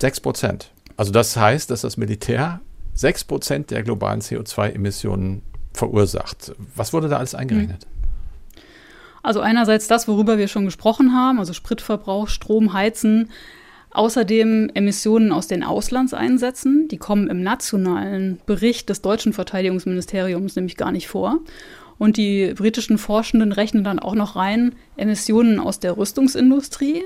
6 0.00 0.20
Prozent. 0.20 0.70
Also 0.96 1.12
das 1.12 1.36
heißt, 1.36 1.70
dass 1.70 1.82
das 1.82 1.96
Militär 1.96 2.60
6 2.96 3.24
Prozent 3.24 3.70
der 3.70 3.82
globalen 3.82 4.20
CO2-Emissionen 4.20 5.42
verursacht. 5.72 6.52
Was 6.74 6.92
wurde 6.92 7.08
da 7.08 7.18
alles 7.18 7.34
eingerechnet? 7.34 7.86
Also 9.22 9.40
einerseits 9.40 9.88
das, 9.88 10.08
worüber 10.08 10.38
wir 10.38 10.48
schon 10.48 10.64
gesprochen 10.64 11.12
haben, 11.12 11.38
also 11.38 11.52
Spritverbrauch, 11.52 12.28
Strom, 12.28 12.72
Heizen. 12.72 13.30
Außerdem 13.90 14.70
Emissionen 14.74 15.32
aus 15.32 15.46
den 15.46 15.62
Auslandseinsätzen, 15.62 16.86
die 16.88 16.98
kommen 16.98 17.28
im 17.28 17.42
nationalen 17.42 18.38
Bericht 18.44 18.90
des 18.90 19.00
deutschen 19.00 19.32
Verteidigungsministeriums 19.32 20.54
nämlich 20.54 20.76
gar 20.76 20.92
nicht 20.92 21.08
vor. 21.08 21.38
Und 21.98 22.18
die 22.18 22.52
britischen 22.54 22.98
Forschenden 22.98 23.52
rechnen 23.52 23.84
dann 23.84 23.98
auch 23.98 24.14
noch 24.14 24.36
rein 24.36 24.74
Emissionen 24.96 25.58
aus 25.58 25.80
der 25.80 25.96
Rüstungsindustrie, 25.96 27.04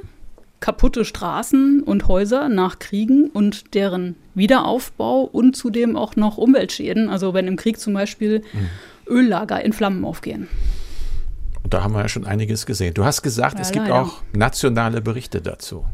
kaputte 0.61 1.05
Straßen 1.05 1.83
und 1.83 2.07
Häuser 2.07 2.49
nach 2.49 2.79
Kriegen 2.79 3.29
und 3.31 3.75
deren 3.75 4.17
Wiederaufbau 4.35 5.23
und 5.23 5.57
zudem 5.57 5.97
auch 5.97 6.17
noch 6.17 6.38
Umweltschäden. 6.38 7.09
Also 7.09 7.35
wenn 7.35 7.49
im 7.49 7.57
Krieg 7.57 7.81
zum 7.81 7.95
Beispiel 7.95 8.43
mhm. 8.52 8.69
Öllager 9.09 9.64
in 9.64 9.73
Flammen 9.73 10.05
aufgehen. 10.05 10.49
Und 11.62 11.75
da 11.75 11.83
haben 11.83 11.95
wir 11.95 12.02
ja 12.02 12.09
schon 12.09 12.26
einiges 12.26 12.67
gesehen. 12.67 12.95
Du 12.95 13.05
hast 13.05 13.23
gesagt, 13.23 13.57
ja, 13.57 13.61
es 13.62 13.73
gibt 13.73 13.88
leider. 13.88 14.02
auch 14.02 14.23
nationale 14.33 15.00
Berichte 15.00 15.40
dazu. 15.40 15.85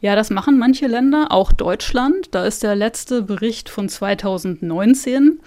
Ja, 0.00 0.14
das 0.14 0.30
machen 0.30 0.58
manche 0.58 0.86
Länder, 0.86 1.28
auch 1.30 1.52
Deutschland. 1.52 2.28
Da 2.34 2.44
ist 2.44 2.62
der 2.62 2.76
letzte 2.76 3.22
Bericht 3.22 3.68
von 3.68 3.88
2019. 3.88 5.40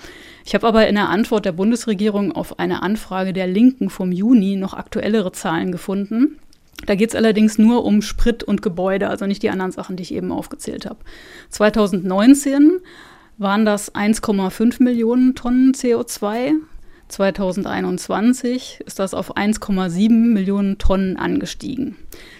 Ich 0.43 0.55
habe 0.55 0.67
aber 0.67 0.87
in 0.87 0.95
der 0.95 1.09
Antwort 1.09 1.45
der 1.45 1.51
Bundesregierung 1.51 2.31
auf 2.31 2.59
eine 2.59 2.81
Anfrage 2.81 3.31
der 3.31 3.47
Linken 3.47 3.89
vom 3.89 4.11
Juni 4.11 4.55
noch 4.55 4.73
aktuellere 4.73 5.31
Zahlen 5.31 5.71
gefunden. 5.71 6.39
Da 6.85 6.95
geht 6.95 7.09
es 7.09 7.15
allerdings 7.15 7.57
nur 7.57 7.85
um 7.85 8.01
Sprit 8.01 8.43
und 8.43 8.61
Gebäude, 8.61 9.09
also 9.09 9.25
nicht 9.25 9.43
die 9.43 9.49
anderen 9.49 9.71
Sachen, 9.71 9.95
die 9.95 10.03
ich 10.03 10.13
eben 10.13 10.31
aufgezählt 10.31 10.85
habe. 10.85 10.99
2019 11.49 12.79
waren 13.37 13.65
das 13.65 13.93
1,5 13.93 14.81
Millionen 14.83 15.35
Tonnen 15.35 15.73
CO2. 15.73 16.53
2021 17.07 18.81
ist 18.85 18.99
das 18.99 19.13
auf 19.13 19.35
1,7 19.35 20.09
Millionen 20.09 20.77
Tonnen 20.77 21.17
angestiegen. 21.17 21.95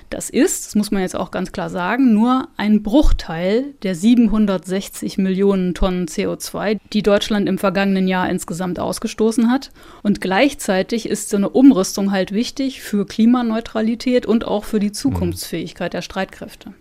Das 0.10 0.32
ist, 0.32 0.66
das 0.66 0.76
muss 0.76 0.90
man 0.90 1.02
jetzt 1.02 1.16
auch 1.16 1.30
ganz 1.30 1.52
klar 1.52 1.70
sagen, 1.70 2.14
nur 2.14 2.48
ein 2.58 2.82
Bruchteil 2.82 3.76
der 3.84 3.94
760 3.94 5.20
Millionen 5.20 5.76
Tonnen 5.76 6.08
CO2, 6.08 6.80
die 6.94 7.04
Deutschland 7.04 7.48
im 7.48 7.60
vergangenen 7.60 8.08
Jahr 8.08 8.28
insgesamt 8.28 8.80
ausgestoßen 8.80 9.52
hat. 9.52 9.72
Und 10.02 10.20
gleichzeitig 10.20 11.08
ist 11.08 11.30
so 11.30 11.38
eine 11.38 11.50
Umrüstung 11.50 12.12
halt 12.12 12.32
wichtig 12.32 12.82
für 12.82 13.06
Klimaneutralität 13.06 14.26
und 14.26 14.46
auch 14.46 14.64
für 14.64 14.80
die 14.80 14.92
Zukunftsfähigkeit 14.92 15.94
der 15.94 16.02
Streitkräfte. 16.02 16.74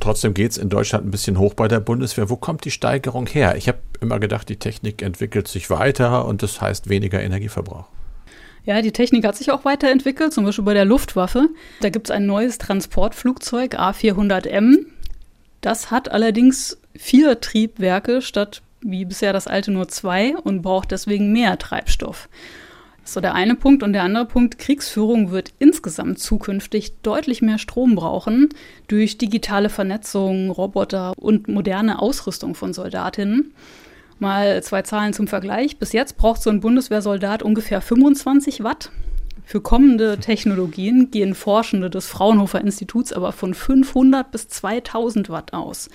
Trotzdem 0.00 0.34
geht 0.34 0.52
es 0.52 0.58
in 0.58 0.68
Deutschland 0.68 1.06
ein 1.06 1.10
bisschen 1.10 1.38
hoch 1.38 1.54
bei 1.54 1.68
der 1.68 1.80
Bundeswehr. 1.80 2.30
Wo 2.30 2.36
kommt 2.36 2.64
die 2.64 2.70
Steigerung 2.70 3.26
her? 3.26 3.56
Ich 3.56 3.68
habe 3.68 3.78
immer 4.00 4.18
gedacht, 4.18 4.48
die 4.48 4.56
Technik 4.56 5.02
entwickelt 5.02 5.48
sich 5.48 5.70
weiter 5.70 6.24
und 6.26 6.42
das 6.42 6.60
heißt 6.60 6.88
weniger 6.88 7.22
Energieverbrauch. 7.22 7.86
Ja, 8.64 8.80
die 8.80 8.92
Technik 8.92 9.26
hat 9.26 9.36
sich 9.36 9.50
auch 9.50 9.64
weiterentwickelt, 9.64 10.32
zum 10.32 10.44
Beispiel 10.44 10.64
bei 10.64 10.74
der 10.74 10.84
Luftwaffe. 10.84 11.48
Da 11.80 11.90
gibt 11.90 12.08
es 12.08 12.10
ein 12.10 12.26
neues 12.26 12.58
Transportflugzeug, 12.58 13.74
A400M. 13.74 14.86
Das 15.60 15.90
hat 15.90 16.10
allerdings 16.10 16.78
vier 16.94 17.40
Triebwerke 17.40 18.22
statt 18.22 18.62
wie 18.84 19.04
bisher 19.04 19.32
das 19.32 19.46
alte 19.46 19.70
nur 19.70 19.88
zwei 19.88 20.36
und 20.36 20.62
braucht 20.62 20.90
deswegen 20.90 21.32
mehr 21.32 21.58
Treibstoff. 21.58 22.28
So 23.04 23.20
der 23.20 23.34
eine 23.34 23.56
Punkt. 23.56 23.82
Und 23.82 23.92
der 23.92 24.02
andere 24.02 24.26
Punkt, 24.26 24.58
Kriegsführung 24.58 25.30
wird 25.30 25.52
insgesamt 25.58 26.18
zukünftig 26.18 26.92
deutlich 27.02 27.42
mehr 27.42 27.58
Strom 27.58 27.94
brauchen 27.94 28.50
durch 28.88 29.18
digitale 29.18 29.70
Vernetzung, 29.70 30.50
Roboter 30.50 31.12
und 31.16 31.48
moderne 31.48 32.00
Ausrüstung 32.00 32.54
von 32.54 32.72
Soldatinnen. 32.72 33.52
Mal 34.22 34.62
zwei 34.62 34.82
Zahlen 34.82 35.12
zum 35.12 35.26
Vergleich. 35.26 35.78
Bis 35.78 35.92
jetzt 35.92 36.16
braucht 36.16 36.42
so 36.42 36.48
ein 36.48 36.60
Bundeswehrsoldat 36.60 37.42
ungefähr 37.42 37.80
25 37.80 38.62
Watt. 38.62 38.92
Für 39.44 39.60
kommende 39.60 40.16
Technologien 40.16 41.10
gehen 41.10 41.34
Forschende 41.34 41.90
des 41.90 42.06
Fraunhofer 42.06 42.60
Instituts 42.60 43.12
aber 43.12 43.32
von 43.32 43.52
500 43.52 44.30
bis 44.30 44.46
2000 44.46 45.28
Watt 45.28 45.52
aus. 45.52 45.90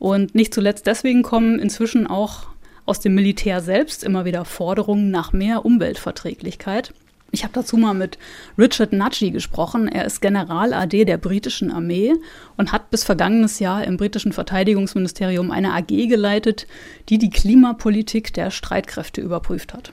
Und 0.00 0.34
nicht 0.34 0.52
zuletzt 0.52 0.88
deswegen 0.88 1.22
kommen 1.22 1.60
inzwischen 1.60 2.08
auch 2.08 2.48
aus 2.84 2.98
dem 2.98 3.14
Militär 3.14 3.60
selbst 3.60 4.02
immer 4.02 4.24
wieder 4.24 4.44
Forderungen 4.44 5.12
nach 5.12 5.32
mehr 5.32 5.64
Umweltverträglichkeit. 5.64 6.92
Ich 7.36 7.44
habe 7.44 7.52
dazu 7.52 7.76
mal 7.76 7.92
mit 7.92 8.16
Richard 8.56 8.94
Nudgy 8.94 9.30
gesprochen. 9.30 9.88
Er 9.88 10.06
ist 10.06 10.22
General 10.22 10.72
AD 10.72 11.04
der 11.04 11.18
britischen 11.18 11.70
Armee 11.70 12.14
und 12.56 12.72
hat 12.72 12.88
bis 12.90 13.04
vergangenes 13.04 13.58
Jahr 13.58 13.84
im 13.84 13.98
britischen 13.98 14.32
Verteidigungsministerium 14.32 15.50
eine 15.50 15.74
AG 15.74 16.08
geleitet, 16.08 16.66
die 17.10 17.18
die 17.18 17.28
Klimapolitik 17.28 18.32
der 18.32 18.50
Streitkräfte 18.50 19.20
überprüft 19.20 19.74
hat. 19.74 19.92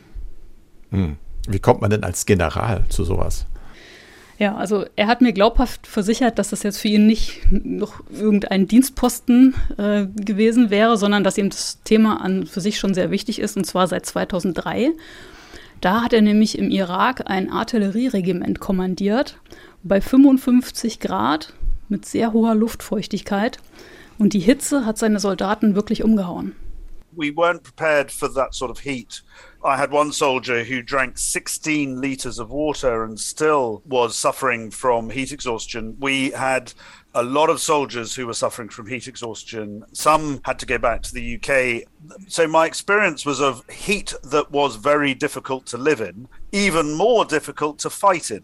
Hm. 0.91 1.17
Wie 1.45 1.59
kommt 1.59 1.81
man 1.81 1.89
denn 1.89 2.05
als 2.05 2.25
General 2.25 2.85
zu 2.87 3.03
sowas? 3.03 3.45
Ja, 4.39 4.55
also 4.55 4.85
er 4.95 5.07
hat 5.07 5.19
mir 5.19 5.33
glaubhaft 5.33 5.85
versichert, 5.85 6.39
dass 6.39 6.51
das 6.51 6.63
jetzt 6.63 6.77
für 6.77 6.87
ihn 6.87 7.07
nicht 7.07 7.41
noch 7.51 8.03
irgendein 8.09 8.69
Dienstposten 8.69 9.53
äh, 9.77 10.05
gewesen 10.15 10.69
wäre, 10.69 10.95
sondern 10.95 11.25
dass 11.25 11.37
ihm 11.37 11.49
das 11.49 11.83
Thema 11.83 12.21
an 12.21 12.45
für 12.45 12.61
sich 12.61 12.79
schon 12.79 12.93
sehr 12.93 13.11
wichtig 13.11 13.39
ist, 13.39 13.57
und 13.57 13.65
zwar 13.65 13.87
seit 13.87 14.05
2003. 14.05 14.93
Da 15.83 16.01
hat 16.01 16.13
er 16.13 16.21
nämlich 16.21 16.57
im 16.57 16.69
Irak 16.69 17.29
ein 17.29 17.51
Artillerieregiment 17.51 18.61
kommandiert 18.61 19.41
bei 19.83 19.99
55 19.99 21.01
Grad 21.01 21.51
mit 21.89 22.05
sehr 22.05 22.31
hoher 22.31 22.55
Luftfeuchtigkeit. 22.55 23.57
Und 24.17 24.31
die 24.31 24.39
Hitze 24.39 24.85
hat 24.85 24.97
seine 24.97 25.19
Soldaten 25.19 25.75
wirklich 25.75 26.05
umgehauen. 26.05 26.55
We 27.15 27.31
weren't 27.31 27.63
prepared 27.63 28.11
for 28.11 28.27
that 28.29 28.55
sort 28.55 28.71
of 28.71 28.79
heat 28.79 29.21
I 29.65 29.77
had 29.77 29.91
one 29.91 30.11
soldier 30.11 30.65
who 30.65 30.81
drank 30.81 31.17
16 31.17 32.01
liters 32.01 32.37
of 32.37 32.51
water 32.51 33.03
and 33.03 33.17
still 33.17 33.81
was 33.85 34.17
suffering 34.17 34.71
from 34.71 35.09
heat 35.09 35.31
exhaustion. 35.31 35.95
We 36.01 36.31
had 36.31 36.73
a 37.15 37.23
lot 37.23 37.49
of 37.49 37.61
soldiers 37.61 38.13
who 38.13 38.27
were 38.27 38.33
suffering 38.33 38.67
from 38.67 38.87
heat 38.87 39.07
exhaustion. 39.07 39.85
Some 39.93 40.41
had 40.43 40.59
to 40.59 40.65
go 40.65 40.77
back 40.77 41.01
to 41.03 41.13
the 41.13 41.35
UK. 41.35 41.87
So 42.27 42.45
my 42.45 42.65
experience 42.65 43.25
was 43.25 43.39
of 43.39 43.65
heat 43.69 44.13
that 44.23 44.51
was 44.51 44.75
very 44.75 45.13
difficult 45.13 45.65
to 45.67 45.77
live 45.77 46.01
in, 46.01 46.27
even 46.51 46.93
more 46.93 47.23
difficult 47.23 47.79
to 47.79 47.89
fight 47.89 48.31
in. 48.31 48.43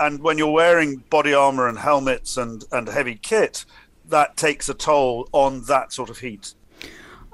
And 0.00 0.20
when 0.20 0.36
you're 0.36 0.50
wearing 0.50 1.04
body 1.10 1.32
armor 1.32 1.68
and 1.68 1.78
helmets 1.78 2.36
and, 2.36 2.64
and 2.72 2.88
heavy 2.88 3.14
kit, 3.14 3.64
that 4.06 4.36
takes 4.36 4.68
a 4.68 4.74
toll 4.74 5.28
on 5.30 5.62
that 5.66 5.92
sort 5.92 6.10
of 6.10 6.18
heat. 6.18 6.54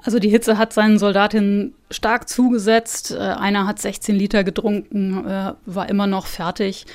Also 0.03 0.19
die 0.19 0.29
Hitze 0.29 0.57
hat 0.57 0.73
seinen 0.73 0.97
Soldatinnen 0.97 1.73
stark 1.91 2.27
zugesetzt. 2.27 3.11
Äh, 3.11 3.19
einer 3.19 3.67
hat 3.67 3.79
16 3.79 4.15
Liter 4.15 4.43
getrunken, 4.43 5.25
äh, 5.27 5.53
war 5.65 5.89
immer 5.89 6.07
noch 6.07 6.25
fertig. 6.25 6.85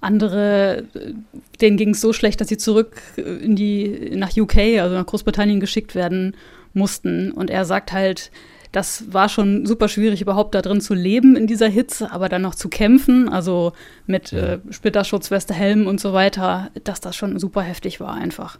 Andere, 0.00 0.84
äh, 0.94 1.14
denen 1.60 1.76
ging 1.76 1.90
es 1.90 2.00
so 2.00 2.12
schlecht, 2.12 2.40
dass 2.40 2.48
sie 2.48 2.58
zurück 2.58 3.00
in 3.16 3.56
die, 3.56 4.12
nach 4.14 4.36
UK, 4.36 4.80
also 4.80 4.94
nach 4.94 5.06
Großbritannien 5.06 5.60
geschickt 5.60 5.94
werden 5.94 6.36
mussten. 6.74 7.32
Und 7.32 7.50
er 7.50 7.64
sagt 7.64 7.92
halt, 7.92 8.30
das 8.70 9.12
war 9.12 9.28
schon 9.28 9.66
super 9.66 9.88
schwierig, 9.88 10.20
überhaupt 10.20 10.54
da 10.54 10.60
drin 10.60 10.80
zu 10.80 10.94
leben 10.94 11.36
in 11.36 11.46
dieser 11.46 11.68
Hitze, 11.68 12.10
aber 12.10 12.28
dann 12.28 12.42
noch 12.42 12.56
zu 12.56 12.68
kämpfen, 12.68 13.28
also 13.28 13.72
mit 14.06 14.32
ja. 14.32 14.54
äh, 14.54 14.58
Splitterschutzweste, 14.70 15.54
Helm 15.54 15.86
und 15.86 16.00
so 16.00 16.12
weiter, 16.12 16.70
dass 16.82 17.00
das 17.00 17.14
schon 17.14 17.38
super 17.38 17.62
heftig 17.62 18.00
war 18.00 18.14
einfach. 18.14 18.58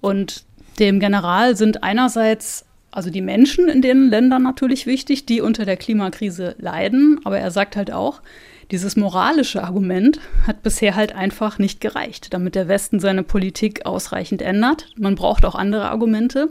Und 0.00 0.44
dem 0.78 1.00
General 1.00 1.56
sind 1.56 1.82
einerseits 1.82 2.64
also 2.90 3.10
die 3.10 3.20
Menschen 3.20 3.68
in 3.68 3.82
den 3.82 4.08
Ländern 4.08 4.42
natürlich 4.42 4.86
wichtig, 4.86 5.26
die 5.26 5.40
unter 5.40 5.64
der 5.64 5.76
Klimakrise 5.76 6.56
leiden. 6.58 7.20
Aber 7.24 7.38
er 7.38 7.50
sagt 7.50 7.76
halt 7.76 7.92
auch, 7.92 8.22
dieses 8.70 8.96
moralische 8.96 9.62
Argument 9.62 10.20
hat 10.46 10.62
bisher 10.62 10.94
halt 10.94 11.14
einfach 11.14 11.58
nicht 11.58 11.80
gereicht, 11.80 12.32
damit 12.32 12.54
der 12.54 12.68
Westen 12.68 13.00
seine 13.00 13.22
Politik 13.22 13.86
ausreichend 13.86 14.42
ändert. 14.42 14.86
Man 14.96 15.14
braucht 15.14 15.44
auch 15.44 15.54
andere 15.54 15.90
Argumente. 15.90 16.50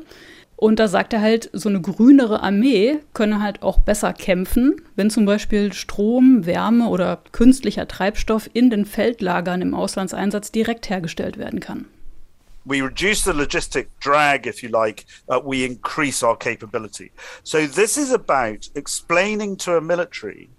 Und 0.56 0.80
da 0.80 0.90
sagt 0.90 1.14
er 1.14 1.22
halt, 1.22 1.50
so 1.54 1.70
eine 1.70 1.80
grünere 1.80 2.44
Armee 2.44 3.00
könne 3.14 3.42
halt 3.42 3.64
auch 3.64 3.80
besser 3.80 4.12
kämpfen, 4.12 4.82
wenn 4.98 5.10
zum 5.10 5.24
Beispiel 5.24 5.72
Strom, 5.72 6.46
Wärme 6.46 6.90
oder 6.90 7.22
künstlicher 7.32 7.88
Treibstoff 7.88 8.50
in 8.52 8.70
den 8.70 8.84
Feldlagern 8.86 9.62
im 9.62 9.74
Auslandseinsatz 9.74 10.52
direkt 10.52 10.90
hergestellt 10.90 11.38
werden 11.38 11.62
kann. 11.62 11.86
We 12.66 12.82
reduce 12.82 13.24
the 13.24 13.34
logistic 13.34 13.88
drag, 14.00 14.48
if 14.48 14.62
you 14.62 14.70
like, 14.70 15.06
uh, 15.30 15.40
we 15.44 15.66
increase 15.66 16.22
our 16.24 16.36
capability. 16.36 17.12
So 17.44 17.66
this 17.66 17.98
is 17.98 18.12
about 18.12 18.70
explaining 18.76 19.58
to 19.58 19.78
a 19.78 19.82
military 19.82 20.50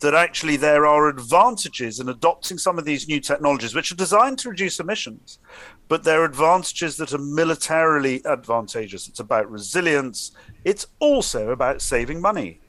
that 0.00 0.14
actually 0.14 0.56
there 0.56 0.86
are 0.86 1.08
advantages 1.08 2.00
in 2.00 2.08
adopting 2.08 2.58
some 2.58 2.78
of 2.78 2.84
these 2.84 3.08
new 3.08 3.20
technologies, 3.20 3.74
which 3.74 3.90
are 3.90 3.96
designed 3.96 4.38
to 4.40 4.50
reduce 4.50 4.78
emissions, 4.78 5.38
but 5.88 6.04
there 6.04 6.20
are 6.20 6.26
advantages 6.26 6.96
that 6.98 7.14
are 7.14 7.18
militarily 7.18 8.24
advantageous. 8.26 9.08
It's 9.08 9.20
about 9.20 9.50
resilience. 9.50 10.32
It's 10.64 10.86
also 10.98 11.50
about 11.50 11.80
saving 11.80 12.20
money. 12.20 12.60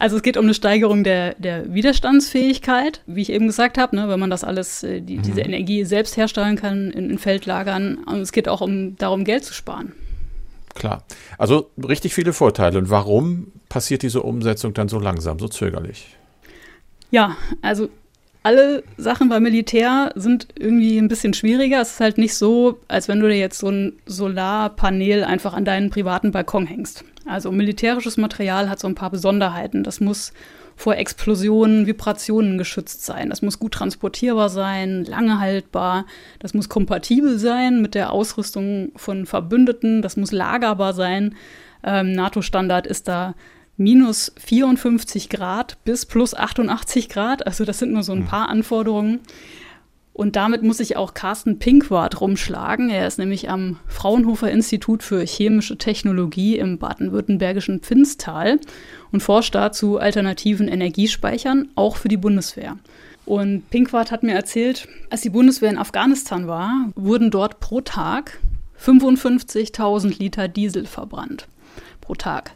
Also 0.00 0.16
es 0.16 0.22
geht 0.22 0.38
um 0.38 0.46
eine 0.46 0.54
Steigerung 0.54 1.04
der, 1.04 1.34
der 1.34 1.74
Widerstandsfähigkeit, 1.74 3.02
wie 3.06 3.20
ich 3.20 3.30
eben 3.30 3.46
gesagt 3.46 3.76
habe, 3.76 3.94
ne, 3.94 4.08
wenn 4.08 4.18
man 4.18 4.30
das 4.30 4.44
alles, 4.44 4.82
äh, 4.82 5.02
die, 5.02 5.18
mhm. 5.18 5.22
diese 5.22 5.42
Energie 5.42 5.84
selbst 5.84 6.16
herstellen 6.16 6.56
kann 6.56 6.90
in, 6.90 7.10
in 7.10 7.18
Feldlagern. 7.18 7.98
Und 8.04 8.20
es 8.20 8.32
geht 8.32 8.48
auch 8.48 8.62
um 8.62 8.96
darum, 8.96 9.24
Geld 9.24 9.44
zu 9.44 9.52
sparen. 9.52 9.92
Klar. 10.74 11.04
Also 11.36 11.70
richtig 11.86 12.14
viele 12.14 12.32
Vorteile. 12.32 12.78
Und 12.78 12.88
warum 12.88 13.52
passiert 13.68 14.02
diese 14.02 14.22
Umsetzung 14.22 14.72
dann 14.72 14.88
so 14.88 14.98
langsam, 14.98 15.38
so 15.38 15.48
zögerlich? 15.48 16.16
Ja, 17.10 17.36
also 17.60 17.90
alle 18.42 18.82
Sachen 18.96 19.28
beim 19.28 19.42
Militär 19.42 20.12
sind 20.14 20.48
irgendwie 20.58 20.96
ein 20.96 21.08
bisschen 21.08 21.34
schwieriger. 21.34 21.82
Es 21.82 21.92
ist 21.92 22.00
halt 22.00 22.16
nicht 22.16 22.34
so, 22.34 22.78
als 22.88 23.06
wenn 23.08 23.20
du 23.20 23.28
dir 23.28 23.38
jetzt 23.38 23.58
so 23.58 23.68
ein 23.68 23.98
Solarpanel 24.06 25.24
einfach 25.24 25.52
an 25.52 25.66
deinen 25.66 25.90
privaten 25.90 26.32
Balkon 26.32 26.66
hängst. 26.66 27.04
Also 27.30 27.52
militärisches 27.52 28.16
Material 28.16 28.68
hat 28.68 28.80
so 28.80 28.88
ein 28.88 28.94
paar 28.94 29.10
Besonderheiten. 29.10 29.84
Das 29.84 30.00
muss 30.00 30.32
vor 30.76 30.96
Explosionen, 30.96 31.86
Vibrationen 31.86 32.58
geschützt 32.58 33.04
sein. 33.04 33.30
Das 33.30 33.42
muss 33.42 33.58
gut 33.58 33.72
transportierbar 33.72 34.48
sein, 34.48 35.04
lange 35.04 35.38
haltbar. 35.38 36.06
Das 36.38 36.54
muss 36.54 36.68
kompatibel 36.68 37.38
sein 37.38 37.82
mit 37.82 37.94
der 37.94 38.12
Ausrüstung 38.12 38.92
von 38.96 39.26
Verbündeten. 39.26 40.02
Das 40.02 40.16
muss 40.16 40.32
lagerbar 40.32 40.94
sein. 40.94 41.36
Ähm, 41.84 42.12
NATO-Standard 42.12 42.86
ist 42.86 43.08
da 43.08 43.34
minus 43.76 44.32
54 44.38 45.28
Grad 45.28 45.82
bis 45.84 46.06
plus 46.06 46.34
88 46.34 47.08
Grad. 47.08 47.46
Also 47.46 47.64
das 47.64 47.78
sind 47.78 47.92
nur 47.92 48.02
so 48.02 48.12
ein 48.12 48.20
hm. 48.20 48.26
paar 48.26 48.48
Anforderungen. 48.48 49.20
Und 50.20 50.36
damit 50.36 50.62
muss 50.62 50.76
sich 50.76 50.98
auch 50.98 51.14
Carsten 51.14 51.58
Pinkwart 51.58 52.20
rumschlagen. 52.20 52.90
Er 52.90 53.06
ist 53.06 53.18
nämlich 53.18 53.48
am 53.48 53.78
Fraunhofer 53.86 54.50
Institut 54.50 55.02
für 55.02 55.24
chemische 55.24 55.78
Technologie 55.78 56.58
im 56.58 56.76
baden-württembergischen 56.76 57.80
Pfinstal 57.80 58.60
und 59.12 59.22
forscht 59.22 59.54
da 59.54 59.72
zu 59.72 59.96
alternativen 59.96 60.68
Energiespeichern, 60.68 61.70
auch 61.74 61.96
für 61.96 62.08
die 62.08 62.18
Bundeswehr. 62.18 62.76
Und 63.24 63.70
Pinkwart 63.70 64.10
hat 64.10 64.22
mir 64.22 64.34
erzählt, 64.34 64.88
als 65.08 65.22
die 65.22 65.30
Bundeswehr 65.30 65.70
in 65.70 65.78
Afghanistan 65.78 66.46
war, 66.46 66.90
wurden 66.96 67.30
dort 67.30 67.58
pro 67.58 67.80
Tag 67.80 68.40
55.000 68.78 70.18
Liter 70.18 70.48
Diesel 70.48 70.84
verbrannt. 70.84 71.48
Pro 72.02 72.14
Tag. 72.14 72.52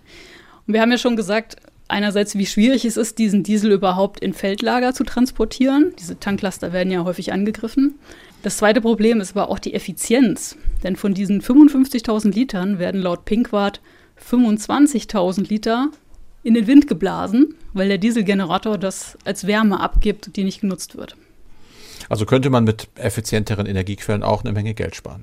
Und 0.67 0.75
wir 0.75 0.83
haben 0.83 0.91
ja 0.91 0.99
schon 0.99 1.17
gesagt, 1.17 1.57
einerseits, 1.95 2.37
wie 2.37 2.45
schwierig 2.45 2.85
es 2.85 2.97
ist, 2.97 3.19
diesen 3.19 3.45
Diesel 3.45 3.73
überhaupt 3.73 4.21
in 4.21 4.35
Feldlager 4.35 4.93
zu 4.93 5.05
transportieren. 5.05 5.95
Diese 5.99 6.19
Tanklaster 6.19 6.73
werden 6.73 6.93
ja 6.93 7.05
häufig 7.05 7.33
angegriffen. 7.33 7.95
Das 8.43 8.59
zweite 8.59 8.81
Problem 8.81 9.21
ist 9.21 9.37
aber 9.37 9.49
auch 9.49 9.59
die 9.59 9.73
Effizienz. 9.73 10.59
Denn 10.83 10.97
von 10.97 11.15
diesen 11.15 11.41
55.000 11.41 12.35
Litern 12.35 12.79
werden 12.79 13.01
laut 13.01 13.25
Pinkwart 13.25 13.81
25.000 14.29 15.49
Liter 15.49 15.91
in 16.43 16.55
den 16.55 16.67
Wind 16.67 16.89
geblasen, 16.89 17.55
weil 17.73 17.89
der 17.89 17.99
Dieselgenerator 17.99 18.77
das 18.77 19.17
als 19.25 19.47
Wärme 19.47 19.81
abgibt, 19.81 20.37
die 20.37 20.45
nicht 20.45 20.61
genutzt 20.61 20.97
wird. 20.97 21.17
Also 22.09 22.27
könnte 22.27 22.51
man 22.51 22.65
mit 22.65 22.89
effizienteren 22.97 23.67
Energiequellen 23.67 24.23
auch 24.23 24.45
eine 24.45 24.53
Menge 24.53 24.75
Geld 24.75 24.95
sparen. 24.95 25.23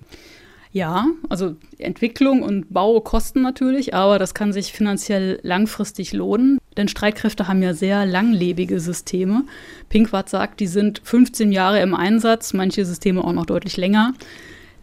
Ja, 0.73 1.07
also 1.27 1.55
Entwicklung 1.79 2.43
und 2.43 2.73
Bau 2.73 3.01
kosten 3.01 3.41
natürlich, 3.41 3.93
aber 3.93 4.19
das 4.19 4.33
kann 4.33 4.53
sich 4.53 4.71
finanziell 4.71 5.39
langfristig 5.43 6.13
lohnen, 6.13 6.59
denn 6.77 6.87
Streitkräfte 6.87 7.47
haben 7.47 7.61
ja 7.61 7.73
sehr 7.73 8.05
langlebige 8.05 8.79
Systeme. 8.79 9.43
Pinkwart 9.89 10.29
sagt, 10.29 10.59
die 10.59 10.67
sind 10.67 11.01
15 11.03 11.51
Jahre 11.51 11.81
im 11.81 11.93
Einsatz, 11.93 12.53
manche 12.53 12.85
Systeme 12.85 13.23
auch 13.23 13.33
noch 13.33 13.45
deutlich 13.45 13.77
länger. 13.77 14.13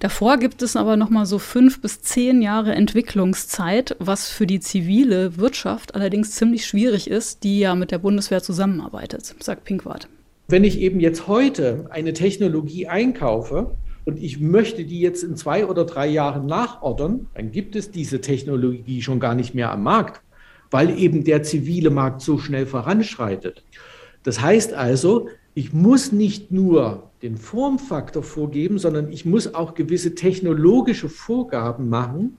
Davor 0.00 0.36
gibt 0.36 0.62
es 0.62 0.76
aber 0.76 0.96
noch 0.96 1.10
mal 1.10 1.26
so 1.26 1.40
fünf 1.40 1.80
bis 1.80 2.00
zehn 2.02 2.40
Jahre 2.40 2.72
Entwicklungszeit, 2.72 3.96
was 3.98 4.28
für 4.28 4.46
die 4.46 4.60
zivile 4.60 5.38
Wirtschaft 5.38 5.96
allerdings 5.96 6.32
ziemlich 6.32 6.66
schwierig 6.66 7.10
ist, 7.10 7.42
die 7.42 7.58
ja 7.58 7.74
mit 7.74 7.90
der 7.90 7.98
Bundeswehr 7.98 8.42
zusammenarbeitet, 8.42 9.34
sagt 9.40 9.64
Pinkwart. 9.64 10.08
Wenn 10.46 10.62
ich 10.62 10.78
eben 10.78 11.00
jetzt 11.00 11.26
heute 11.26 11.86
eine 11.90 12.12
Technologie 12.12 12.86
einkaufe, 12.86 13.74
und 14.08 14.22
ich 14.22 14.40
möchte 14.40 14.86
die 14.86 15.00
jetzt 15.00 15.22
in 15.22 15.36
zwei 15.36 15.66
oder 15.66 15.84
drei 15.84 16.06
Jahren 16.06 16.46
nachordern, 16.46 17.26
dann 17.34 17.52
gibt 17.52 17.76
es 17.76 17.90
diese 17.90 18.22
Technologie 18.22 19.02
schon 19.02 19.20
gar 19.20 19.34
nicht 19.34 19.54
mehr 19.54 19.70
am 19.70 19.82
Markt, 19.82 20.22
weil 20.70 20.98
eben 20.98 21.24
der 21.24 21.42
zivile 21.42 21.90
Markt 21.90 22.22
so 22.22 22.38
schnell 22.38 22.66
voranschreitet. 22.66 23.64
Das 24.22 24.40
heißt 24.40 24.74
also, 24.74 25.28
ich 25.54 25.72
muss 25.72 26.12
nicht 26.12 26.50
nur 26.52 27.10
den 27.22 27.36
Formfaktor 27.36 28.22
vorgeben, 28.22 28.78
sondern 28.78 29.10
ich 29.10 29.24
muss 29.24 29.54
auch 29.54 29.74
gewisse 29.74 30.14
technologische 30.14 31.08
Vorgaben 31.08 31.88
machen, 31.88 32.36